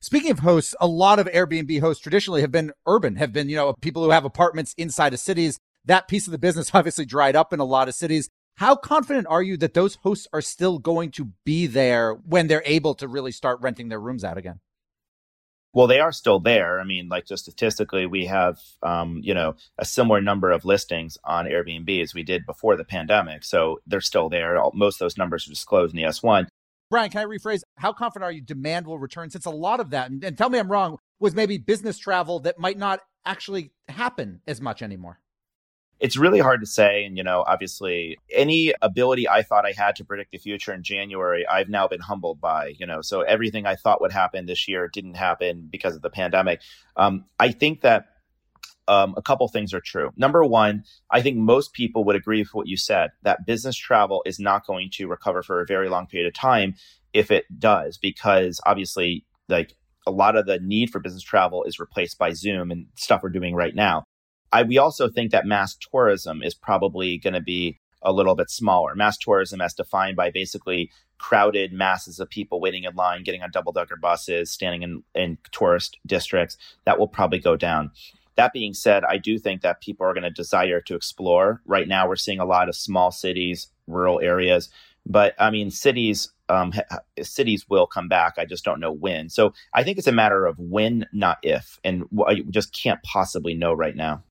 Speaking 0.00 0.32
of 0.32 0.40
hosts, 0.40 0.74
a 0.80 0.86
lot 0.86 1.18
of 1.18 1.26
Airbnb 1.28 1.80
hosts 1.80 2.02
traditionally 2.02 2.42
have 2.42 2.52
been 2.52 2.72
urban, 2.86 3.16
have 3.16 3.32
been, 3.32 3.48
you 3.48 3.56
know, 3.56 3.72
people 3.72 4.04
who 4.04 4.10
have 4.10 4.26
apartments 4.26 4.74
inside 4.76 5.14
of 5.14 5.20
cities. 5.20 5.58
That 5.84 6.08
piece 6.08 6.26
of 6.26 6.32
the 6.32 6.38
business 6.38 6.70
obviously 6.74 7.04
dried 7.04 7.36
up 7.36 7.52
in 7.52 7.60
a 7.60 7.64
lot 7.64 7.88
of 7.88 7.94
cities. 7.94 8.30
How 8.56 8.76
confident 8.76 9.26
are 9.28 9.42
you 9.42 9.56
that 9.58 9.74
those 9.74 9.96
hosts 9.96 10.28
are 10.32 10.40
still 10.40 10.78
going 10.78 11.10
to 11.12 11.30
be 11.44 11.66
there 11.66 12.14
when 12.14 12.46
they're 12.46 12.62
able 12.64 12.94
to 12.96 13.08
really 13.08 13.32
start 13.32 13.60
renting 13.60 13.88
their 13.88 14.00
rooms 14.00 14.22
out 14.22 14.38
again? 14.38 14.60
Well, 15.72 15.88
they 15.88 15.98
are 15.98 16.12
still 16.12 16.38
there. 16.38 16.78
I 16.78 16.84
mean, 16.84 17.08
like 17.08 17.26
just 17.26 17.42
statistically, 17.42 18.06
we 18.06 18.26
have, 18.26 18.60
um, 18.84 19.20
you 19.24 19.34
know, 19.34 19.56
a 19.76 19.84
similar 19.84 20.20
number 20.20 20.52
of 20.52 20.64
listings 20.64 21.18
on 21.24 21.46
Airbnb 21.46 22.00
as 22.00 22.14
we 22.14 22.22
did 22.22 22.46
before 22.46 22.76
the 22.76 22.84
pandemic. 22.84 23.42
So 23.42 23.80
they're 23.84 24.00
still 24.00 24.28
there. 24.28 24.56
Most 24.72 24.96
of 24.96 25.06
those 25.06 25.18
numbers 25.18 25.48
are 25.48 25.50
disclosed 25.50 25.92
in 25.92 26.00
the 26.00 26.08
S1. 26.08 26.46
Brian, 26.90 27.10
can 27.10 27.22
I 27.22 27.24
rephrase? 27.24 27.62
How 27.76 27.92
confident 27.92 28.28
are 28.28 28.32
you 28.32 28.40
demand 28.40 28.86
will 28.86 29.00
return 29.00 29.30
since 29.30 29.46
a 29.46 29.50
lot 29.50 29.80
of 29.80 29.90
that, 29.90 30.12
and, 30.12 30.22
and 30.22 30.38
tell 30.38 30.48
me 30.48 30.60
I'm 30.60 30.70
wrong, 30.70 30.98
was 31.18 31.34
maybe 31.34 31.58
business 31.58 31.98
travel 31.98 32.38
that 32.40 32.56
might 32.56 32.78
not 32.78 33.00
actually 33.24 33.72
happen 33.88 34.42
as 34.46 34.60
much 34.60 34.80
anymore? 34.80 35.18
It's 36.04 36.18
really 36.18 36.38
hard 36.38 36.60
to 36.60 36.66
say. 36.66 37.06
And, 37.06 37.16
you 37.16 37.24
know, 37.24 37.42
obviously, 37.46 38.18
any 38.30 38.74
ability 38.82 39.26
I 39.26 39.42
thought 39.42 39.64
I 39.64 39.72
had 39.72 39.96
to 39.96 40.04
predict 40.04 40.32
the 40.32 40.38
future 40.38 40.74
in 40.74 40.82
January, 40.82 41.46
I've 41.46 41.70
now 41.70 41.88
been 41.88 42.02
humbled 42.02 42.42
by, 42.42 42.74
you 42.78 42.84
know, 42.84 43.00
so 43.00 43.22
everything 43.22 43.64
I 43.64 43.74
thought 43.74 44.02
would 44.02 44.12
happen 44.12 44.44
this 44.44 44.68
year 44.68 44.86
didn't 44.86 45.14
happen 45.14 45.66
because 45.72 45.96
of 45.96 46.02
the 46.02 46.10
pandemic. 46.10 46.60
Um, 46.94 47.24
I 47.40 47.52
think 47.52 47.80
that 47.80 48.04
um, 48.86 49.14
a 49.16 49.22
couple 49.22 49.48
things 49.48 49.72
are 49.72 49.80
true. 49.80 50.10
Number 50.14 50.44
one, 50.44 50.84
I 51.10 51.22
think 51.22 51.38
most 51.38 51.72
people 51.72 52.04
would 52.04 52.16
agree 52.16 52.40
with 52.40 52.52
what 52.52 52.68
you 52.68 52.76
said 52.76 53.12
that 53.22 53.46
business 53.46 53.74
travel 53.74 54.22
is 54.26 54.38
not 54.38 54.66
going 54.66 54.90
to 54.96 55.06
recover 55.06 55.42
for 55.42 55.62
a 55.62 55.66
very 55.66 55.88
long 55.88 56.06
period 56.06 56.28
of 56.28 56.34
time 56.34 56.74
if 57.14 57.30
it 57.30 57.46
does, 57.58 57.96
because 57.96 58.60
obviously, 58.66 59.24
like 59.48 59.72
a 60.06 60.10
lot 60.10 60.36
of 60.36 60.44
the 60.44 60.58
need 60.60 60.90
for 60.90 61.00
business 61.00 61.22
travel 61.22 61.64
is 61.64 61.80
replaced 61.80 62.18
by 62.18 62.34
Zoom 62.34 62.70
and 62.70 62.88
stuff 62.94 63.22
we're 63.22 63.30
doing 63.30 63.54
right 63.54 63.74
now. 63.74 64.04
I, 64.54 64.62
we 64.62 64.78
also 64.78 65.08
think 65.08 65.32
that 65.32 65.46
mass 65.46 65.74
tourism 65.74 66.40
is 66.40 66.54
probably 66.54 67.18
going 67.18 67.34
to 67.34 67.40
be 67.40 67.80
a 68.02 68.12
little 68.12 68.36
bit 68.36 68.50
smaller. 68.50 68.94
Mass 68.94 69.18
tourism, 69.18 69.60
as 69.60 69.74
defined 69.74 70.16
by 70.16 70.30
basically 70.30 70.92
crowded 71.18 71.72
masses 71.72 72.20
of 72.20 72.30
people 72.30 72.60
waiting 72.60 72.84
in 72.84 72.94
line, 72.94 73.24
getting 73.24 73.42
on 73.42 73.50
double 73.50 73.72
decker 73.72 73.96
buses, 73.96 74.52
standing 74.52 74.82
in, 74.82 75.02
in 75.14 75.38
tourist 75.50 75.98
districts, 76.06 76.56
that 76.84 77.00
will 77.00 77.08
probably 77.08 77.40
go 77.40 77.56
down. 77.56 77.90
That 78.36 78.52
being 78.52 78.74
said, 78.74 79.02
I 79.04 79.18
do 79.18 79.38
think 79.38 79.62
that 79.62 79.80
people 79.80 80.06
are 80.06 80.14
going 80.14 80.22
to 80.22 80.30
desire 80.30 80.80
to 80.82 80.94
explore. 80.94 81.60
Right 81.66 81.88
now, 81.88 82.08
we're 82.08 82.14
seeing 82.14 82.38
a 82.38 82.44
lot 82.44 82.68
of 82.68 82.76
small 82.76 83.10
cities, 83.10 83.68
rural 83.88 84.20
areas, 84.20 84.68
but 85.04 85.34
I 85.38 85.50
mean, 85.50 85.70
cities 85.70 86.30
um, 86.48 86.72
cities 87.22 87.66
will 87.68 87.86
come 87.86 88.08
back. 88.08 88.34
I 88.36 88.44
just 88.44 88.64
don't 88.64 88.80
know 88.80 88.92
when. 88.92 89.30
So 89.30 89.54
I 89.72 89.82
think 89.82 89.98
it's 89.98 90.06
a 90.06 90.12
matter 90.12 90.44
of 90.46 90.58
when, 90.58 91.06
not 91.12 91.38
if, 91.42 91.80
and 91.82 92.04
I 92.26 92.42
just 92.50 92.72
can't 92.72 93.02
possibly 93.02 93.54
know 93.54 93.72
right 93.72 93.96
now. 93.96 94.22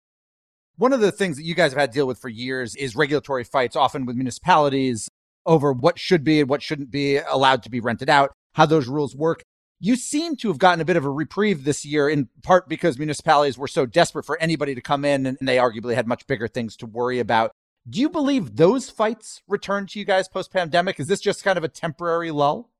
One 0.75 0.91
of 0.91 1.01
the 1.01 1.11
things 1.11 1.37
that 1.37 1.43
you 1.43 1.53
guys 1.53 1.71
have 1.71 1.79
had 1.79 1.91
to 1.91 1.95
deal 1.95 2.07
with 2.07 2.19
for 2.19 2.29
years 2.29 2.75
is 2.75 2.95
regulatory 2.95 3.43
fights, 3.43 3.75
often 3.75 4.05
with 4.05 4.15
municipalities 4.15 5.07
over 5.45 5.71
what 5.71 5.99
should 5.99 6.23
be 6.23 6.39
and 6.39 6.49
what 6.49 6.63
shouldn't 6.63 6.89
be 6.89 7.17
allowed 7.17 7.61
to 7.63 7.69
be 7.69 7.79
rented 7.79 8.09
out, 8.09 8.31
how 8.53 8.65
those 8.65 8.87
rules 8.87 9.15
work. 9.15 9.43
You 9.79 9.95
seem 9.95 10.35
to 10.37 10.47
have 10.47 10.57
gotten 10.57 10.81
a 10.81 10.85
bit 10.85 10.95
of 10.95 11.05
a 11.05 11.11
reprieve 11.11 11.63
this 11.63 11.85
year, 11.85 12.09
in 12.09 12.29
part 12.41 12.69
because 12.69 12.97
municipalities 12.97 13.57
were 13.57 13.67
so 13.67 13.85
desperate 13.85 14.25
for 14.25 14.39
anybody 14.41 14.73
to 14.73 14.81
come 14.81 15.05
in 15.05 15.25
and 15.25 15.37
they 15.41 15.57
arguably 15.57 15.93
had 15.93 16.07
much 16.07 16.25
bigger 16.25 16.47
things 16.47 16.75
to 16.77 16.85
worry 16.85 17.19
about. 17.19 17.51
Do 17.87 17.99
you 17.99 18.09
believe 18.09 18.55
those 18.55 18.89
fights 18.89 19.41
return 19.47 19.87
to 19.87 19.99
you 19.99 20.05
guys 20.05 20.29
post 20.29 20.53
pandemic? 20.53 20.99
Is 20.99 21.07
this 21.07 21.19
just 21.19 21.43
kind 21.43 21.57
of 21.57 21.65
a 21.65 21.69
temporary 21.69 22.31
lull? 22.31 22.71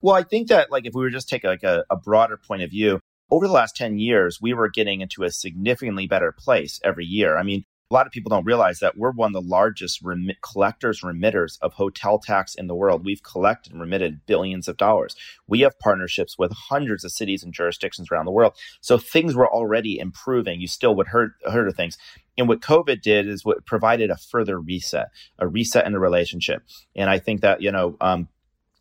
Well, 0.00 0.14
I 0.14 0.22
think 0.22 0.48
that 0.48 0.70
like 0.70 0.86
if 0.86 0.94
we 0.94 1.02
were 1.02 1.10
just 1.10 1.28
take 1.28 1.44
like 1.44 1.62
a, 1.62 1.84
a 1.90 1.96
broader 1.96 2.36
point 2.38 2.62
of 2.62 2.70
view, 2.70 3.00
over 3.30 3.46
the 3.46 3.52
last 3.52 3.76
10 3.76 3.98
years, 3.98 4.40
we 4.40 4.54
were 4.54 4.68
getting 4.68 5.00
into 5.00 5.22
a 5.22 5.30
significantly 5.30 6.06
better 6.06 6.32
place 6.32 6.80
every 6.82 7.04
year. 7.04 7.36
I 7.36 7.42
mean, 7.42 7.64
a 7.90 7.94
lot 7.94 8.06
of 8.06 8.12
people 8.12 8.28
don't 8.28 8.44
realize 8.44 8.80
that 8.80 8.98
we're 8.98 9.12
one 9.12 9.34
of 9.34 9.42
the 9.42 9.48
largest 9.48 10.02
remit- 10.02 10.42
collectors, 10.42 11.00
remitters 11.00 11.58
of 11.62 11.72
hotel 11.72 12.18
tax 12.18 12.54
in 12.54 12.66
the 12.66 12.74
world. 12.74 13.04
We've 13.04 13.22
collected 13.22 13.72
and 13.72 13.80
remitted 13.80 14.26
billions 14.26 14.68
of 14.68 14.76
dollars. 14.76 15.16
We 15.46 15.60
have 15.60 15.78
partnerships 15.78 16.36
with 16.38 16.52
hundreds 16.52 17.02
of 17.04 17.12
cities 17.12 17.42
and 17.42 17.52
jurisdictions 17.52 18.08
around 18.10 18.26
the 18.26 18.30
world. 18.30 18.54
So 18.82 18.98
things 18.98 19.34
were 19.34 19.48
already 19.48 19.98
improving. 19.98 20.60
You 20.60 20.68
still 20.68 20.94
would 20.96 21.08
heard, 21.08 21.32
heard 21.50 21.66
of 21.66 21.76
things. 21.76 21.96
And 22.36 22.46
what 22.46 22.60
COVID 22.60 23.00
did 23.00 23.26
is 23.26 23.44
what 23.44 23.64
provided 23.64 24.10
a 24.10 24.16
further 24.16 24.60
reset, 24.60 25.08
a 25.38 25.48
reset 25.48 25.86
in 25.86 25.92
the 25.92 25.98
relationship. 25.98 26.62
And 26.94 27.08
I 27.08 27.18
think 27.18 27.40
that, 27.40 27.62
you 27.62 27.72
know, 27.72 27.96
um, 28.02 28.28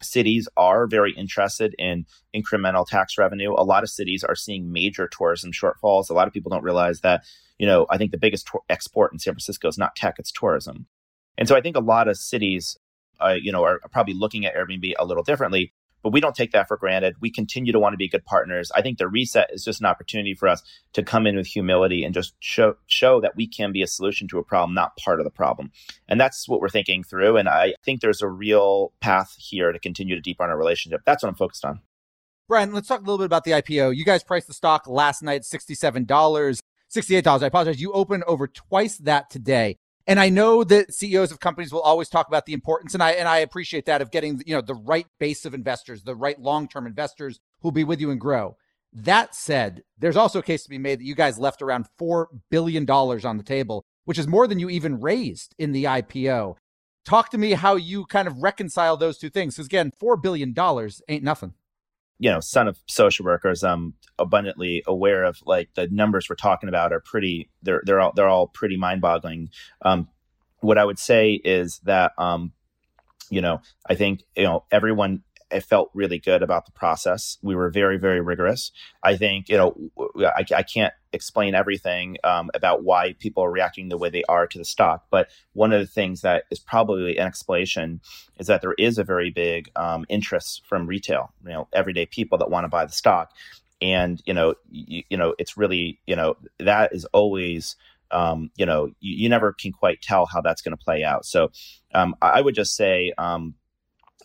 cities 0.01 0.47
are 0.57 0.87
very 0.87 1.13
interested 1.13 1.75
in 1.77 2.05
incremental 2.35 2.85
tax 2.85 3.17
revenue. 3.17 3.53
A 3.53 3.63
lot 3.63 3.83
of 3.83 3.89
cities 3.89 4.23
are 4.23 4.35
seeing 4.35 4.71
major 4.71 5.07
tourism 5.07 5.51
shortfalls. 5.51 6.09
A 6.09 6.13
lot 6.13 6.27
of 6.27 6.33
people 6.33 6.49
don't 6.49 6.63
realize 6.63 7.01
that, 7.01 7.23
you 7.57 7.65
know, 7.65 7.85
I 7.89 7.97
think 7.97 8.11
the 8.11 8.17
biggest 8.17 8.47
to- 8.47 8.59
export 8.69 9.11
in 9.13 9.19
San 9.19 9.33
Francisco 9.33 9.67
is 9.67 9.77
not 9.77 9.95
tech, 9.95 10.15
it's 10.19 10.31
tourism. 10.31 10.87
And 11.37 11.47
so 11.47 11.55
I 11.55 11.61
think 11.61 11.75
a 11.75 11.81
lot 11.81 12.07
of 12.07 12.17
cities, 12.17 12.77
uh, 13.19 13.35
you 13.39 13.51
know, 13.51 13.63
are 13.63 13.79
probably 13.91 14.13
looking 14.13 14.45
at 14.45 14.55
Airbnb 14.55 14.93
a 14.97 15.05
little 15.05 15.23
differently. 15.23 15.73
But 16.07 16.13
we 16.13 16.21
don't 16.21 16.37
take 16.37 16.53
that 16.53 16.69
for 16.69 16.77
granted. 16.77 17.17
We 17.19 17.29
continue 17.29 17.73
to 17.73 17.81
want 17.81 17.91
to 17.91 17.97
be 17.97 18.07
good 18.07 18.23
partners. 18.23 18.71
I 18.73 18.81
think 18.81 18.97
the 18.97 19.09
reset 19.09 19.49
is 19.51 19.65
just 19.65 19.81
an 19.81 19.85
opportunity 19.85 20.33
for 20.33 20.47
us 20.47 20.63
to 20.93 21.03
come 21.03 21.27
in 21.27 21.35
with 21.35 21.47
humility 21.47 22.05
and 22.05 22.13
just 22.13 22.33
show 22.39 22.75
show 22.85 23.19
that 23.19 23.35
we 23.35 23.45
can 23.45 23.73
be 23.73 23.81
a 23.81 23.87
solution 23.87 24.25
to 24.29 24.39
a 24.39 24.43
problem, 24.43 24.73
not 24.73 24.95
part 24.95 25.19
of 25.19 25.25
the 25.25 25.29
problem. 25.29 25.69
And 26.07 26.17
that's 26.17 26.47
what 26.47 26.61
we're 26.61 26.69
thinking 26.69 27.03
through. 27.03 27.35
And 27.35 27.49
I 27.49 27.73
think 27.83 27.99
there's 27.99 28.21
a 28.21 28.29
real 28.29 28.93
path 29.01 29.35
here 29.37 29.73
to 29.73 29.79
continue 29.79 30.15
to 30.15 30.21
deepen 30.21 30.49
our 30.49 30.57
relationship. 30.57 31.01
That's 31.05 31.23
what 31.23 31.27
I'm 31.27 31.35
focused 31.35 31.65
on. 31.65 31.81
Brian, 32.47 32.71
let's 32.71 32.87
talk 32.87 33.01
a 33.01 33.03
little 33.03 33.17
bit 33.17 33.25
about 33.25 33.43
the 33.43 33.51
IPO. 33.51 33.93
You 33.93 34.05
guys 34.05 34.23
priced 34.23 34.47
the 34.47 34.53
stock 34.53 34.87
last 34.87 35.21
night 35.21 35.41
$67, 35.41 36.07
$68. 36.07 37.43
I 37.43 37.45
apologize. 37.45 37.81
You 37.81 37.91
opened 37.91 38.23
over 38.27 38.47
twice 38.47 38.97
that 38.99 39.29
today. 39.29 39.75
And 40.07 40.21
I 40.21 40.29
know 40.29 40.63
that 40.63 40.93
CEOs 40.93 41.33
of 41.33 41.41
companies 41.41 41.73
will 41.73 41.81
always 41.81 42.07
talk 42.07 42.29
about 42.29 42.45
the 42.45 42.53
importance, 42.53 42.93
and 42.93 43.03
I 43.03 43.11
and 43.11 43.27
I 43.27 43.39
appreciate 43.39 43.85
that 43.87 44.01
of 44.01 44.09
getting 44.09 44.41
you 44.45 44.55
know 44.55 44.61
the 44.61 44.73
right 44.73 45.05
base 45.19 45.43
of 45.45 45.53
investors, 45.53 46.03
the 46.03 46.15
right 46.15 46.39
long 46.39 46.69
term 46.69 46.87
investors 46.87 47.39
who'll 47.61 47.73
be 47.73 47.83
with 47.83 47.99
you 47.99 48.09
and 48.09 48.19
grow. 48.19 48.55
That 48.93 49.35
said, 49.35 49.83
there's 49.97 50.15
also 50.15 50.39
a 50.39 50.43
case 50.43 50.63
to 50.63 50.69
be 50.69 50.77
made 50.77 50.99
that 50.99 51.05
you 51.05 51.13
guys 51.13 51.37
left 51.37 51.61
around 51.61 51.87
four 51.97 52.29
billion 52.49 52.85
dollars 52.85 53.25
on 53.25 53.37
the 53.37 53.43
table, 53.43 53.83
which 54.05 54.17
is 54.17 54.27
more 54.27 54.47
than 54.47 54.59
you 54.59 54.69
even 54.69 55.01
raised 55.01 55.53
in 55.59 55.73
the 55.73 55.83
IPO. 55.83 56.55
Talk 57.03 57.29
to 57.31 57.37
me 57.37 57.51
how 57.51 57.75
you 57.75 58.05
kind 58.05 58.29
of 58.29 58.41
reconcile 58.41 58.95
those 58.95 59.17
two 59.17 59.29
things, 59.29 59.55
because 59.55 59.67
again, 59.67 59.91
four 59.99 60.15
billion 60.15 60.53
dollars 60.53 61.01
ain't 61.09 61.23
nothing. 61.23 61.53
You 62.19 62.29
know, 62.29 62.39
son 62.39 62.67
of 62.67 62.79
social 62.87 63.25
workers, 63.25 63.63
I'm 63.63 63.93
abundantly 64.19 64.83
aware 64.87 65.23
of 65.23 65.39
like 65.45 65.69
the 65.75 65.87
numbers 65.87 66.27
we're 66.29 66.35
talking 66.35 66.69
about 66.69 66.91
are 66.91 66.99
pretty. 66.99 67.49
They're 67.61 67.81
they're 67.85 67.99
all 67.99 68.13
they're 68.15 68.27
all 68.27 68.47
pretty 68.47 68.77
mind 68.77 69.01
boggling. 69.01 69.49
Um, 69.83 70.07
what 70.59 70.77
I 70.77 70.85
would 70.85 70.99
say 70.99 71.33
is 71.33 71.79
that 71.83 72.13
um, 72.17 72.53
you 73.29 73.41
know, 73.41 73.61
I 73.87 73.95
think 73.95 74.23
you 74.35 74.43
know 74.43 74.63
everyone 74.71 75.23
it 75.49 75.61
felt 75.61 75.89
really 75.93 76.19
good 76.19 76.43
about 76.43 76.65
the 76.65 76.71
process. 76.71 77.37
We 77.41 77.55
were 77.55 77.69
very, 77.69 77.97
very 77.97 78.21
rigorous. 78.21 78.71
I 79.03 79.15
think, 79.15 79.49
you 79.49 79.57
know, 79.57 79.75
I, 80.19 80.43
I 80.55 80.63
can't 80.63 80.93
explain 81.13 81.55
everything 81.55 82.17
um, 82.23 82.49
about 82.53 82.83
why 82.83 83.13
people 83.13 83.43
are 83.43 83.51
reacting 83.51 83.89
the 83.89 83.97
way 83.97 84.09
they 84.09 84.23
are 84.27 84.45
to 84.47 84.57
the 84.57 84.65
stock, 84.65 85.05
but 85.09 85.29
one 85.53 85.71
of 85.71 85.79
the 85.79 85.87
things 85.87 86.21
that 86.21 86.43
is 86.51 86.59
probably 86.59 87.17
an 87.17 87.27
explanation 87.27 88.01
is 88.39 88.47
that 88.47 88.61
there 88.61 88.75
is 88.77 88.97
a 88.97 89.03
very 89.03 89.29
big 89.29 89.71
um, 89.75 90.05
interest 90.09 90.63
from 90.67 90.85
retail, 90.85 91.31
you 91.43 91.53
know, 91.53 91.67
everyday 91.73 92.05
people 92.05 92.37
that 92.37 92.49
want 92.49 92.65
to 92.65 92.69
buy 92.69 92.85
the 92.85 92.91
stock. 92.91 93.31
And, 93.81 94.21
you 94.25 94.33
know, 94.33 94.55
you, 94.69 95.03
you 95.09 95.17
know, 95.17 95.35
it's 95.37 95.55
really, 95.55 95.99
you 96.07 96.15
know, 96.15 96.35
that 96.59 96.93
is 96.93 97.05
always 97.05 97.75
um, 98.09 98.51
you 98.55 98.65
know, 98.65 98.85
you, 99.01 99.23
you, 99.23 99.27
never 99.27 99.51
can 99.51 99.73
quite 99.73 100.01
tell 100.01 100.25
how 100.25 100.39
that's 100.39 100.61
going 100.61 100.75
to 100.75 100.81
play 100.81 101.03
out. 101.03 101.25
So 101.25 101.51
um, 101.93 102.15
I 102.21 102.39
would 102.39 102.55
just 102.55 102.73
say, 102.73 103.11
um, 103.17 103.55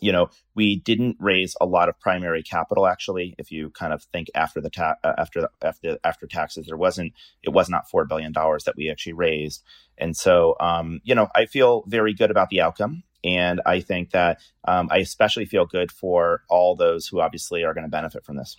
you 0.01 0.11
know, 0.11 0.29
we 0.55 0.77
didn't 0.77 1.17
raise 1.19 1.55
a 1.61 1.65
lot 1.65 1.89
of 1.89 1.99
primary 1.99 2.43
capital. 2.43 2.87
Actually, 2.87 3.35
if 3.37 3.51
you 3.51 3.69
kind 3.71 3.93
of 3.93 4.03
think 4.03 4.27
after 4.35 4.59
the 4.59 4.69
ta- 4.69 4.95
uh, 5.03 5.13
after 5.17 5.49
after 5.61 5.97
after 6.03 6.27
taxes, 6.27 6.67
there 6.67 6.77
wasn't 6.77 7.13
it 7.43 7.49
was 7.49 7.69
not 7.69 7.89
four 7.89 8.05
billion 8.05 8.31
dollars 8.31 8.63
that 8.65 8.75
we 8.75 8.89
actually 8.89 9.13
raised. 9.13 9.63
And 9.97 10.17
so, 10.17 10.55
um, 10.59 10.99
you 11.03 11.15
know, 11.15 11.27
I 11.35 11.45
feel 11.45 11.83
very 11.87 12.13
good 12.13 12.31
about 12.31 12.49
the 12.49 12.61
outcome. 12.61 13.03
And 13.23 13.61
I 13.65 13.79
think 13.79 14.11
that 14.11 14.41
um, 14.67 14.89
I 14.91 14.97
especially 14.97 15.45
feel 15.45 15.65
good 15.65 15.91
for 15.91 16.41
all 16.49 16.75
those 16.75 17.07
who 17.07 17.21
obviously 17.21 17.63
are 17.63 17.73
going 17.73 17.85
to 17.85 17.89
benefit 17.89 18.25
from 18.25 18.35
this. 18.35 18.57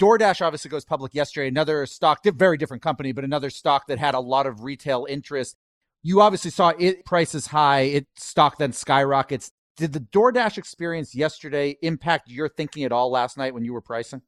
DoorDash 0.00 0.44
obviously 0.44 0.70
goes 0.70 0.84
public 0.84 1.14
yesterday. 1.14 1.48
Another 1.48 1.84
stock, 1.86 2.24
very 2.24 2.56
different 2.56 2.82
company, 2.82 3.12
but 3.12 3.22
another 3.22 3.50
stock 3.50 3.86
that 3.86 3.98
had 3.98 4.14
a 4.14 4.20
lot 4.20 4.46
of 4.46 4.64
retail 4.64 5.06
interest. 5.08 5.56
You 6.02 6.22
obviously 6.22 6.50
saw 6.50 6.72
it 6.78 7.04
prices 7.04 7.48
high, 7.48 7.80
it 7.82 8.06
stock 8.16 8.56
then 8.56 8.72
skyrockets. 8.72 9.52
Did 9.76 9.92
the 9.92 10.00
DoorDash 10.00 10.58
experience 10.58 11.14
yesterday 11.14 11.76
impact 11.82 12.28
your 12.28 12.48
thinking 12.48 12.84
at 12.84 12.92
all 12.92 13.10
last 13.10 13.38
night 13.38 13.54
when 13.54 13.64
you 13.64 13.72
were 13.72 13.80
pricing? 13.80 14.22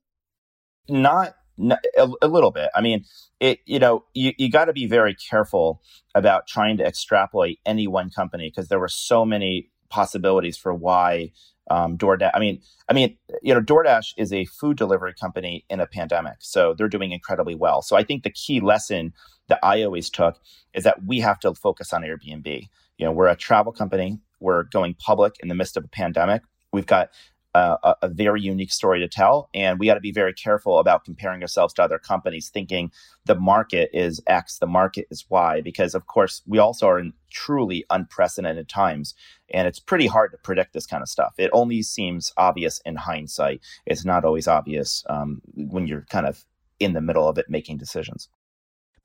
Not, 0.89 1.35
a, 1.59 2.11
a, 2.23 2.29
little 2.29 2.51
bit. 2.51 2.71
I 2.75 2.81
mean, 2.81 3.05
it 3.41 3.61
you 3.67 3.79
know 3.79 4.05
you, 4.15 4.33
you 4.39 4.51
got 4.51 4.67
to 4.67 4.73
be 4.73 4.87
very 4.87 5.15
careful 5.15 5.83
about 6.15 6.47
trying 6.47 6.79
to 6.79 6.85
extrapolate 6.85 7.61
any 7.67 7.87
one 7.87 8.11
company 8.11 8.49
because 8.49 8.69
there 8.69 8.81
were 8.81 8.89
so 8.89 9.25
many 9.25 9.71
possibilities 9.91 10.57
for 10.57 10.73
why 10.73 11.33
um, 11.71 11.97
DoorDash. 11.97 12.31
I 12.35 12.39
mean, 12.39 12.61
I 12.89 12.93
mean, 12.93 13.17
you 13.43 13.55
know, 13.55 13.61
DoorDash 13.61 14.15
is 14.17 14.33
a 14.33 14.47
food 14.47 14.77
delivery 14.77 15.15
company 15.15 15.65
in 15.69 15.81
a 15.81 15.87
pandemic, 15.87 16.37
so 16.41 16.75
they're 16.75 16.89
doing 16.89 17.13
incredibly 17.13 17.55
well. 17.55 17.83
So 17.83 17.97
I 17.97 18.03
think 18.03 18.23
the 18.23 18.31
key 18.31 18.61
lesson 18.61 19.13
that 19.49 19.61
I 19.63 19.83
always 19.83 20.11
took 20.11 20.41
is 20.75 20.85
that 20.85 21.05
we 21.05 21.21
have 21.21 21.39
to 21.41 21.55
focus 21.55 21.93
on 21.93 22.03
Airbnb. 22.03 22.69
You 22.99 23.07
know, 23.07 23.13
we're 23.13 23.29
a 23.29 23.37
travel 23.37 23.73
company. 23.73 24.21
We're 24.43 24.65
going 24.65 24.95
public 24.95 25.37
in 25.41 25.49
the 25.49 25.55
midst 25.55 25.77
of 25.77 25.85
a 25.85 25.89
pandemic. 25.89 26.43
We've 26.73 26.87
got 26.87 27.11
a, 27.55 27.95
a, 28.03 28.09
very 28.09 28.41
unique 28.41 28.73
story 28.73 29.01
to 29.01 29.09
tell. 29.09 29.49
And 29.55 29.79
we 29.79 29.87
got 29.87 29.95
to 29.95 30.01
be 30.01 30.13
very 30.13 30.33
careful 30.33 30.79
about 30.79 31.05
comparing 31.05 31.43
ourselves 31.43 31.75
to 31.75 31.83
other 31.83 31.99
companies, 31.99 32.49
thinking 32.49 32.91
the 33.27 33.35
market 33.35 33.91
is 33.93 34.23
X, 34.27 34.59
the 34.59 34.67
market 34.67 35.07
is 35.11 35.27
Y, 35.29 35.61
because 35.61 35.95
of 35.95 36.07
course 36.07 36.43
we 36.47 36.59
also 36.59 36.87
are 36.89 36.99
in 36.99 37.13
truly 37.31 37.85
unprecedented 37.91 38.69
times. 38.69 39.15
And 39.53 39.69
it's 39.69 39.79
pretty 39.79 40.07
hard 40.07 40.33
to 40.33 40.39
predict 40.39 40.73
this 40.73 40.87
kind 40.87 41.03
of 41.03 41.09
stuff. 41.09 41.35
It 41.37 41.51
only 41.53 41.83
seems 41.83 42.33
obvious 42.37 42.81
in 42.87 42.97
hindsight. 42.97 43.61
It's 43.85 44.05
not 44.05 44.25
always 44.25 44.49
obvious 44.49 45.05
um, 45.11 45.43
when 45.55 45.87
you're 45.87 46.07
kind 46.09 46.27
of 46.27 46.45
in 46.81 46.95
the 46.95 47.03
middle 47.03 47.29
of 47.29 47.39
it 47.39 47.47
making 47.49 47.77
decisions. 47.77 48.29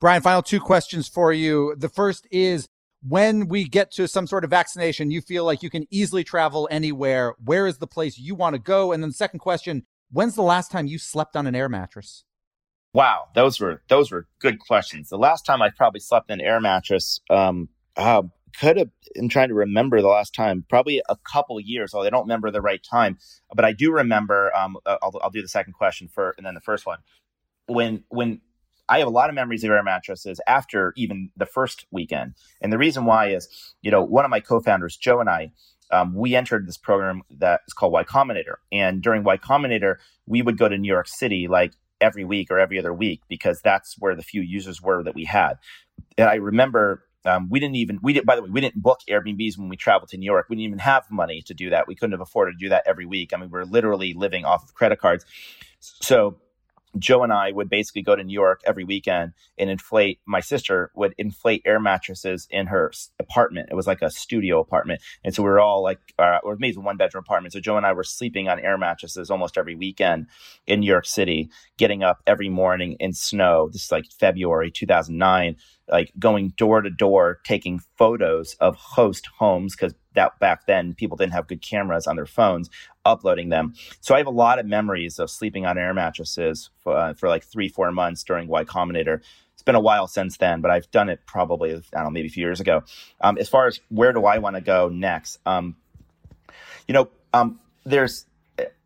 Brian, 0.00 0.22
final 0.22 0.42
two 0.42 0.60
questions 0.60 1.08
for 1.08 1.32
you. 1.32 1.74
The 1.76 1.88
first 1.88 2.26
is 2.30 2.68
when 3.06 3.48
we 3.48 3.64
get 3.64 3.90
to 3.92 4.08
some 4.08 4.26
sort 4.26 4.44
of 4.44 4.50
vaccination, 4.50 5.10
you 5.10 5.20
feel 5.20 5.44
like 5.44 5.62
you 5.62 5.70
can 5.70 5.86
easily 5.90 6.24
travel 6.24 6.68
anywhere. 6.70 7.34
Where 7.44 7.66
is 7.66 7.78
the 7.78 7.86
place 7.86 8.18
you 8.18 8.34
want 8.34 8.54
to 8.54 8.60
go? 8.60 8.92
And 8.92 9.02
then, 9.02 9.10
the 9.10 9.14
second 9.14 9.38
question 9.40 9.84
when's 10.10 10.34
the 10.34 10.42
last 10.42 10.70
time 10.70 10.86
you 10.86 10.98
slept 10.98 11.36
on 11.36 11.46
an 11.46 11.54
air 11.54 11.68
mattress? 11.68 12.24
Wow, 12.94 13.24
those 13.34 13.60
were 13.60 13.82
those 13.88 14.10
were 14.10 14.26
good 14.40 14.58
questions. 14.58 15.10
The 15.10 15.18
last 15.18 15.44
time 15.44 15.60
I 15.62 15.70
probably 15.70 16.00
slept 16.00 16.30
in 16.30 16.40
an 16.40 16.46
air 16.46 16.60
mattress, 16.60 17.20
um, 17.30 17.68
uh, 17.96 18.22
could 18.58 18.78
have. 18.78 18.90
I'm 19.16 19.28
trying 19.28 19.48
to 19.48 19.54
remember 19.54 20.00
the 20.00 20.08
last 20.08 20.34
time. 20.34 20.64
Probably 20.68 21.02
a 21.08 21.16
couple 21.30 21.60
years. 21.60 21.92
Although 21.92 22.06
I 22.06 22.10
don't 22.10 22.22
remember 22.22 22.50
the 22.50 22.62
right 22.62 22.82
time, 22.82 23.18
but 23.54 23.64
I 23.64 23.72
do 23.72 23.92
remember. 23.92 24.54
Um, 24.56 24.78
I'll, 24.86 25.18
I'll 25.22 25.30
do 25.30 25.42
the 25.42 25.48
second 25.48 25.74
question 25.74 26.08
for, 26.08 26.34
and 26.38 26.46
then 26.46 26.54
the 26.54 26.60
first 26.60 26.86
one. 26.86 26.98
When 27.66 28.04
when 28.08 28.40
I 28.88 28.98
have 28.98 29.08
a 29.08 29.10
lot 29.10 29.28
of 29.28 29.34
memories 29.34 29.64
of 29.64 29.70
air 29.70 29.82
mattresses 29.82 30.40
after 30.46 30.92
even 30.96 31.30
the 31.36 31.46
first 31.46 31.86
weekend. 31.90 32.34
And 32.60 32.72
the 32.72 32.78
reason 32.78 33.04
why 33.04 33.30
is, 33.30 33.48
you 33.82 33.90
know, 33.90 34.02
one 34.02 34.24
of 34.24 34.30
my 34.30 34.40
co-founders, 34.40 34.96
Joe 34.96 35.20
and 35.20 35.28
I, 35.28 35.52
um, 35.90 36.14
we 36.14 36.34
entered 36.34 36.66
this 36.66 36.76
program 36.76 37.22
that 37.30 37.60
is 37.66 37.72
called 37.72 37.92
Y 37.92 38.04
Combinator. 38.04 38.56
And 38.72 39.02
during 39.02 39.24
Y 39.24 39.36
Combinator, 39.38 39.96
we 40.26 40.42
would 40.42 40.58
go 40.58 40.68
to 40.68 40.76
New 40.76 40.90
York 40.90 41.08
City 41.08 41.48
like 41.48 41.72
every 42.00 42.24
week 42.24 42.50
or 42.50 42.58
every 42.58 42.78
other 42.78 42.92
week 42.92 43.22
because 43.28 43.60
that's 43.62 43.96
where 43.98 44.14
the 44.14 44.22
few 44.22 44.42
users 44.42 44.80
were 44.82 45.02
that 45.02 45.14
we 45.14 45.24
had. 45.24 45.54
And 46.16 46.28
I 46.28 46.34
remember 46.34 47.04
um, 47.24 47.48
we 47.50 47.60
didn't 47.60 47.76
even 47.76 47.98
we 48.02 48.12
did 48.12 48.24
by 48.24 48.36
the 48.36 48.42
way 48.42 48.50
we 48.50 48.60
didn't 48.60 48.80
book 48.80 49.00
Airbnbs 49.08 49.58
when 49.58 49.68
we 49.68 49.76
traveled 49.76 50.10
to 50.10 50.16
New 50.16 50.26
York. 50.26 50.46
We 50.48 50.56
didn't 50.56 50.66
even 50.66 50.78
have 50.78 51.10
money 51.10 51.42
to 51.42 51.54
do 51.54 51.70
that. 51.70 51.88
We 51.88 51.94
couldn't 51.94 52.12
have 52.12 52.20
afforded 52.20 52.52
to 52.52 52.58
do 52.58 52.68
that 52.68 52.84
every 52.86 53.06
week. 53.06 53.32
I 53.32 53.36
mean, 53.36 53.50
we 53.50 53.58
are 53.58 53.66
literally 53.66 54.14
living 54.14 54.44
off 54.44 54.64
of 54.64 54.74
credit 54.74 55.00
cards. 55.00 55.24
So 55.80 56.38
Joe 56.98 57.22
and 57.22 57.32
I 57.32 57.52
would 57.52 57.68
basically 57.68 58.02
go 58.02 58.16
to 58.16 58.24
New 58.24 58.32
York 58.32 58.60
every 58.64 58.84
weekend 58.84 59.32
and 59.58 59.68
inflate. 59.68 60.20
My 60.26 60.40
sister 60.40 60.90
would 60.94 61.14
inflate 61.18 61.62
air 61.64 61.80
mattresses 61.80 62.46
in 62.50 62.66
her 62.68 62.92
apartment. 63.18 63.68
It 63.70 63.74
was 63.74 63.86
like 63.86 64.02
a 64.02 64.10
studio 64.10 64.60
apartment, 64.60 65.00
and 65.24 65.34
so 65.34 65.42
we 65.42 65.48
were 65.48 65.60
all 65.60 65.82
like, 65.82 66.00
uh, 66.18 66.38
or 66.42 66.56
maybe 66.58 66.76
one 66.78 66.96
bedroom 66.96 67.24
apartment. 67.26 67.52
So 67.52 67.60
Joe 67.60 67.76
and 67.76 67.86
I 67.86 67.92
were 67.92 68.04
sleeping 68.04 68.48
on 68.48 68.60
air 68.60 68.78
mattresses 68.78 69.30
almost 69.30 69.58
every 69.58 69.74
weekend 69.74 70.26
in 70.66 70.80
New 70.80 70.86
York 70.86 71.06
City, 71.06 71.50
getting 71.76 72.02
up 72.02 72.22
every 72.26 72.48
morning 72.48 72.96
in 73.00 73.12
snow. 73.12 73.68
This 73.72 73.84
is 73.84 73.92
like 73.92 74.04
February 74.18 74.70
2009 74.70 75.56
like 75.90 76.12
going 76.18 76.50
door 76.56 76.82
to 76.82 76.90
door 76.90 77.40
taking 77.44 77.80
photos 77.96 78.54
of 78.60 78.76
host 78.76 79.28
homes 79.38 79.74
because 79.74 79.94
that 80.14 80.38
back 80.38 80.66
then 80.66 80.94
people 80.94 81.16
didn't 81.16 81.32
have 81.32 81.46
good 81.46 81.62
cameras 81.62 82.06
on 82.06 82.16
their 82.16 82.26
phones 82.26 82.70
uploading 83.04 83.48
them. 83.48 83.74
So 84.00 84.14
i 84.14 84.18
have 84.18 84.26
a 84.26 84.30
lot 84.30 84.58
of 84.58 84.66
memories 84.66 85.18
of 85.18 85.30
sleeping 85.30 85.66
on 85.66 85.78
air 85.78 85.94
mattresses 85.94 86.70
for, 86.78 86.96
uh, 86.96 87.14
for 87.14 87.28
like 87.28 87.44
three 87.44 87.68
four 87.68 87.90
months 87.92 88.22
during 88.22 88.48
y 88.48 88.64
combinator. 88.64 89.20
It's 89.52 89.62
been 89.62 89.74
a 89.74 89.80
while 89.80 90.06
since 90.06 90.36
then 90.36 90.60
but 90.60 90.70
i've 90.70 90.90
done 90.90 91.08
it 91.08 91.20
probably 91.26 91.70
i 91.70 91.80
don't 91.92 92.04
know 92.04 92.10
maybe 92.10 92.28
a 92.28 92.30
few 92.30 92.44
years 92.44 92.60
ago. 92.60 92.82
Um, 93.20 93.38
as 93.38 93.48
far 93.48 93.66
as 93.66 93.80
where 93.88 94.12
do 94.12 94.24
i 94.24 94.38
want 94.38 94.56
to 94.56 94.62
go 94.62 94.88
next? 94.88 95.38
Um, 95.46 95.76
you 96.86 96.94
know 96.94 97.08
um, 97.32 97.60
there's 97.84 98.26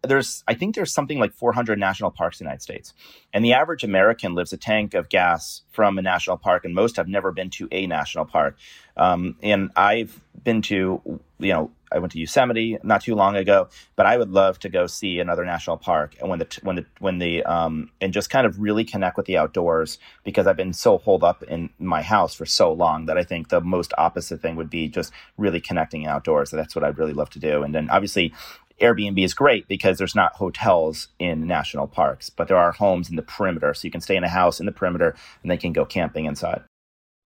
there's 0.03 0.43
I 0.49 0.55
think 0.55 0.75
there's 0.75 0.93
something 0.93 1.19
like 1.19 1.33
400 1.33 1.79
national 1.79 2.11
parks 2.11 2.41
in 2.41 2.45
the 2.45 2.49
United 2.49 2.63
States, 2.63 2.93
and 3.33 3.45
the 3.45 3.53
average 3.53 3.85
American 3.85 4.35
lives 4.35 4.53
a 4.53 4.57
tank 4.57 4.95
of 4.95 5.09
gas 5.09 5.63
from 5.71 5.99
a 5.99 6.03
national 6.03 6.37
park, 6.39 6.65
and 6.65 6.75
most 6.75 6.97
have 6.97 7.09
never 7.09 7.33
been 7.33 7.51
to 7.51 7.69
a 7.71 7.87
national 7.87 8.25
park. 8.25 8.57
Um, 8.97 9.37
and 9.43 9.71
I've 9.77 10.21
been 10.45 10.61
to, 10.63 11.01
you 11.39 11.53
know, 11.53 11.71
I 11.93 11.99
went 11.99 12.13
to 12.13 12.19
Yosemite 12.19 12.79
not 12.83 13.03
too 13.03 13.15
long 13.15 13.37
ago, 13.37 13.69
but 13.97 14.07
I 14.07 14.17
would 14.17 14.31
love 14.31 14.59
to 14.61 14.69
go 14.69 14.87
see 14.87 15.21
another 15.21 15.45
national 15.45 15.77
park 15.77 16.17
and 16.21 16.29
when 16.29 16.39
the 16.39 16.59
when 16.63 16.77
the 16.77 16.87
when 16.99 17.19
the 17.19 17.45
um 17.45 17.91
and 18.01 18.13
just 18.13 18.31
kind 18.31 18.47
of 18.47 18.61
really 18.61 18.85
connect 18.85 19.17
with 19.17 19.27
the 19.27 19.37
outdoors 19.37 19.99
because 20.25 20.47
I've 20.47 20.57
been 20.57 20.73
so 20.73 20.99
holed 20.99 21.23
up 21.23 21.43
in 21.43 21.71
my 21.79 22.03
house 22.03 22.35
for 22.35 22.47
so 22.47 22.73
long 22.73 23.07
that 23.07 23.19
I 23.19 23.25
think 23.25 23.49
the 23.49 23.61
most 23.61 23.93
opposite 23.99 24.41
thing 24.41 24.57
would 24.57 24.71
be 24.71 24.89
just 24.89 25.13
really 25.37 25.61
connecting 25.61 26.07
outdoors. 26.07 26.51
So 26.51 26.57
that's 26.57 26.75
what 26.75 26.83
I'd 26.85 26.99
really 26.99 27.13
love 27.13 27.31
to 27.31 27.39
do. 27.39 27.63
And 27.63 27.75
then 27.75 27.91
obviously 27.91 28.33
Airbnb 28.83 29.25
is 29.25 29.33
great 29.33 29.69
because 29.69 29.97
there's 29.97 30.17
not 30.17 30.35
hotels 30.35 31.09
in 31.21 31.47
national 31.47 31.87
parks, 31.87 32.29
but 32.29 32.49
there 32.49 32.57
are 32.57 32.73
homes 32.73 33.09
in 33.09 33.17
the 33.17 33.23
perimeter. 33.23 33.73
So 33.75 33.87
you 33.87 33.93
can 33.93 34.01
stay 34.01 34.17
in 34.17 34.25
a 34.25 34.29
house 34.29 34.59
in 34.59 34.67
the 34.67 34.73
perimeter 34.73 35.15
and 35.43 35.51
they 35.51 35.57
can 35.57 35.73
go 35.73 35.85
camping 35.85 36.25
inside. 36.25 36.65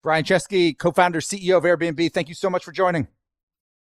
Brian 0.02 0.22
Chesky, 0.22 0.76
co 0.76 0.92
founder, 0.92 1.20
CEO 1.20 1.56
of 1.56 1.64
Airbnb, 1.64 2.12
thank 2.12 2.28
you 2.28 2.34
so 2.34 2.50
much 2.50 2.62
for 2.62 2.72
joining. 2.72 3.08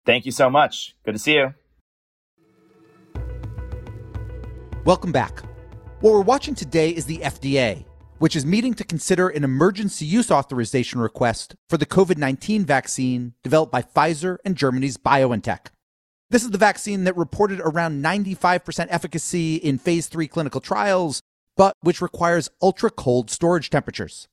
Thank 0.05 0.25
you 0.25 0.31
so 0.31 0.49
much. 0.49 0.95
Good 1.03 1.13
to 1.13 1.19
see 1.19 1.33
you. 1.33 1.53
Welcome 4.85 5.11
back. 5.11 5.41
What 5.99 6.13
we're 6.13 6.21
watching 6.21 6.55
today 6.55 6.91
is 6.91 7.05
the 7.05 7.17
FDA, 7.17 7.85
which 8.19 8.35
is 8.35 8.45
meeting 8.45 8.73
to 8.75 8.83
consider 8.83 9.29
an 9.29 9.43
emergency 9.43 10.05
use 10.05 10.31
authorization 10.31 10.99
request 11.01 11.55
for 11.67 11.77
the 11.77 11.85
COVID 11.85 12.17
19 12.17 12.63
vaccine 12.65 13.33
developed 13.43 13.71
by 13.71 13.81
Pfizer 13.81 14.37
and 14.45 14.55
Germany's 14.55 14.97
BioNTech. 14.97 15.67
This 16.31 16.43
is 16.43 16.49
the 16.49 16.57
vaccine 16.57 17.03
that 17.03 17.15
reported 17.15 17.59
around 17.59 18.03
95% 18.03 18.87
efficacy 18.89 19.57
in 19.57 19.77
phase 19.77 20.07
three 20.07 20.27
clinical 20.27 20.59
trials, 20.59 21.21
but 21.55 21.75
which 21.81 22.01
requires 22.01 22.49
ultra 22.63 22.89
cold 22.89 23.29
storage 23.29 23.69
temperatures. 23.69 24.27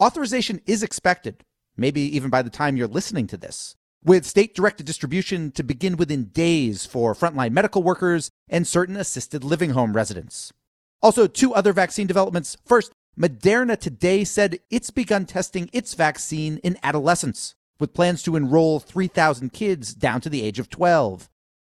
Authorization 0.00 0.62
is 0.66 0.82
expected, 0.82 1.44
maybe 1.76 2.00
even 2.00 2.30
by 2.30 2.40
the 2.40 2.48
time 2.48 2.76
you're 2.76 2.88
listening 2.88 3.26
to 3.26 3.36
this, 3.36 3.76
with 4.02 4.24
state 4.24 4.54
directed 4.54 4.86
distribution 4.86 5.50
to 5.52 5.62
begin 5.62 5.98
within 5.98 6.24
days 6.26 6.86
for 6.86 7.14
frontline 7.14 7.52
medical 7.52 7.82
workers 7.82 8.30
and 8.48 8.66
certain 8.66 8.96
assisted 8.96 9.44
living 9.44 9.70
home 9.70 9.92
residents. 9.92 10.54
Also, 11.02 11.26
two 11.26 11.52
other 11.52 11.74
vaccine 11.74 12.06
developments. 12.06 12.56
First, 12.64 12.92
Moderna 13.18 13.78
today 13.78 14.24
said 14.24 14.58
it's 14.70 14.90
begun 14.90 15.26
testing 15.26 15.68
its 15.74 15.92
vaccine 15.92 16.58
in 16.58 16.78
adolescents, 16.82 17.55
with 17.78 17.94
plans 17.94 18.22
to 18.22 18.36
enroll 18.36 18.80
3,000 18.80 19.52
kids 19.52 19.94
down 19.94 20.20
to 20.20 20.30
the 20.30 20.42
age 20.42 20.58
of 20.58 20.70
12. 20.70 21.28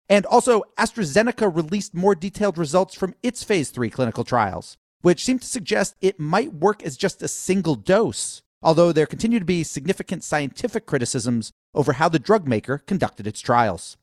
And 0.09 0.25
also, 0.25 0.63
AstraZeneca 0.77 1.53
released 1.55 1.93
more 1.93 2.15
detailed 2.15 2.57
results 2.57 2.95
from 2.95 3.15
its 3.23 3.43
phase 3.43 3.69
3 3.69 3.89
clinical 3.89 4.23
trials, 4.23 4.77
which 5.01 5.23
seem 5.23 5.39
to 5.39 5.47
suggest 5.47 5.95
it 6.01 6.19
might 6.19 6.53
work 6.53 6.83
as 6.83 6.97
just 6.97 7.21
a 7.21 7.27
single 7.27 7.75
dose, 7.75 8.41
although 8.61 8.91
there 8.91 9.05
continue 9.05 9.39
to 9.39 9.45
be 9.45 9.63
significant 9.63 10.23
scientific 10.23 10.85
criticisms 10.85 11.51
over 11.73 11.93
how 11.93 12.09
the 12.09 12.19
drug 12.19 12.47
maker 12.47 12.77
conducted 12.79 13.25
its 13.25 13.39
trials. 13.39 13.97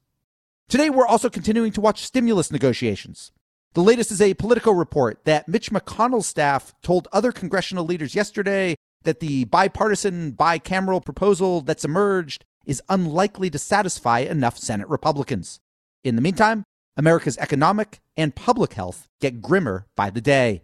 Today, 0.69 0.91
we're 0.91 1.07
also 1.07 1.31
continuing 1.31 1.73
to 1.73 1.81
watch 1.81 2.05
stimulus 2.05 2.51
negotiations. 2.51 3.33
The 3.75 3.83
latest 3.83 4.11
is 4.11 4.21
a 4.21 4.35
Politico 4.35 4.73
report 4.73 5.25
that 5.25 5.47
Mitch 5.47 5.71
McConnell's 5.71 6.27
staff 6.27 6.75
told 6.83 7.07
other 7.13 7.33
congressional 7.33 7.85
leaders 7.85 8.15
yesterday 8.15 8.75
that 9.05 9.21
the 9.21 9.45
bipartisan 9.45 10.33
bicameral 10.33 11.05
proposal 11.05 11.61
that's 11.61 11.85
emerged 11.85 12.45
is 12.67 12.83
unlikely 12.89 13.51
to 13.51 13.59
satisfy 13.59 14.21
enough 14.21 14.59
Senate 14.59 14.89
Republicans. 14.89 15.61
In 16.05 16.17
the 16.17 16.23
meantime, 16.23 16.65
America's 16.97 17.39
economic 17.39 18.01
and 18.17 18.35
public 18.35 18.75
health 18.75 19.09
get 19.21 19.41
grimmer 19.41 19.87
by 19.97 20.11
the 20.11 20.21
day. 20.21 20.63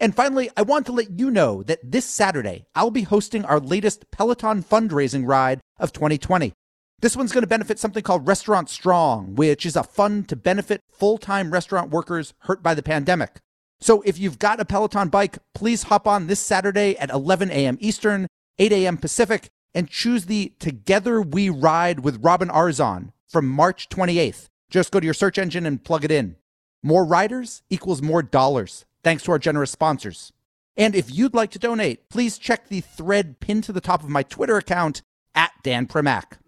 And 0.00 0.14
finally, 0.14 0.50
I 0.56 0.62
want 0.62 0.86
to 0.86 0.92
let 0.92 1.18
you 1.18 1.30
know 1.30 1.62
that 1.62 1.78
this 1.82 2.06
Saturday, 2.06 2.66
I'll 2.74 2.90
be 2.90 3.02
hosting 3.02 3.44
our 3.44 3.60
latest 3.60 4.10
Peloton 4.10 4.62
fundraising 4.62 5.26
ride 5.26 5.60
of 5.78 5.92
2020. 5.92 6.52
This 7.00 7.16
one's 7.16 7.32
going 7.32 7.42
to 7.42 7.48
benefit 7.48 7.78
something 7.78 8.02
called 8.02 8.26
Restaurant 8.26 8.68
Strong, 8.68 9.36
which 9.36 9.64
is 9.64 9.76
a 9.76 9.82
fund 9.82 10.28
to 10.28 10.36
benefit 10.36 10.80
full 10.90 11.18
time 11.18 11.50
restaurant 11.50 11.90
workers 11.90 12.34
hurt 12.40 12.62
by 12.62 12.74
the 12.74 12.82
pandemic. 12.82 13.40
So 13.80 14.02
if 14.02 14.18
you've 14.18 14.38
got 14.38 14.60
a 14.60 14.64
Peloton 14.64 15.08
bike, 15.08 15.38
please 15.54 15.84
hop 15.84 16.06
on 16.06 16.26
this 16.26 16.40
Saturday 16.40 16.96
at 16.98 17.10
11 17.10 17.50
a.m. 17.50 17.78
Eastern, 17.80 18.26
8 18.58 18.72
a.m. 18.72 18.96
Pacific, 18.98 19.48
and 19.74 19.88
choose 19.88 20.26
the 20.26 20.52
Together 20.58 21.22
We 21.22 21.48
Ride 21.48 22.00
with 22.00 22.22
Robin 22.22 22.48
Arzon 22.48 23.12
from 23.26 23.48
March 23.48 23.88
28th. 23.88 24.48
Just 24.68 24.92
go 24.92 25.00
to 25.00 25.04
your 25.04 25.14
search 25.14 25.38
engine 25.38 25.64
and 25.64 25.82
plug 25.82 26.04
it 26.04 26.10
in. 26.10 26.36
More 26.82 27.04
riders 27.04 27.62
equals 27.70 28.02
more 28.02 28.22
dollars, 28.22 28.84
thanks 29.02 29.22
to 29.24 29.32
our 29.32 29.38
generous 29.38 29.70
sponsors. 29.70 30.32
And 30.76 30.94
if 30.94 31.12
you'd 31.12 31.34
like 31.34 31.50
to 31.52 31.58
donate, 31.58 32.08
please 32.08 32.38
check 32.38 32.68
the 32.68 32.80
thread 32.80 33.40
pinned 33.40 33.64
to 33.64 33.72
the 33.72 33.80
top 33.80 34.02
of 34.02 34.08
my 34.08 34.22
Twitter 34.22 34.56
account 34.56 35.02
at 35.34 35.52
Dan 35.62 35.86
Primack. 35.86 36.38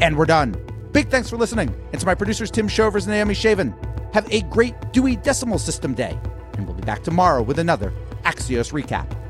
And 0.00 0.16
we're 0.16 0.26
done. 0.26 0.56
Big 0.92 1.08
thanks 1.08 1.30
for 1.30 1.36
listening. 1.36 1.74
And 1.92 2.00
to 2.00 2.06
my 2.06 2.14
producers, 2.14 2.50
Tim 2.50 2.68
Shovers 2.68 3.06
and 3.06 3.14
Naomi 3.14 3.34
Shavin. 3.34 3.74
Have 4.14 4.30
a 4.30 4.42
great 4.42 4.74
Dewey 4.92 5.16
Decimal 5.16 5.58
System 5.58 5.94
Day. 5.94 6.18
And 6.54 6.66
we'll 6.66 6.76
be 6.76 6.82
back 6.82 7.02
tomorrow 7.02 7.42
with 7.42 7.58
another 7.58 7.92
Axios 8.24 8.72
recap. 8.72 9.21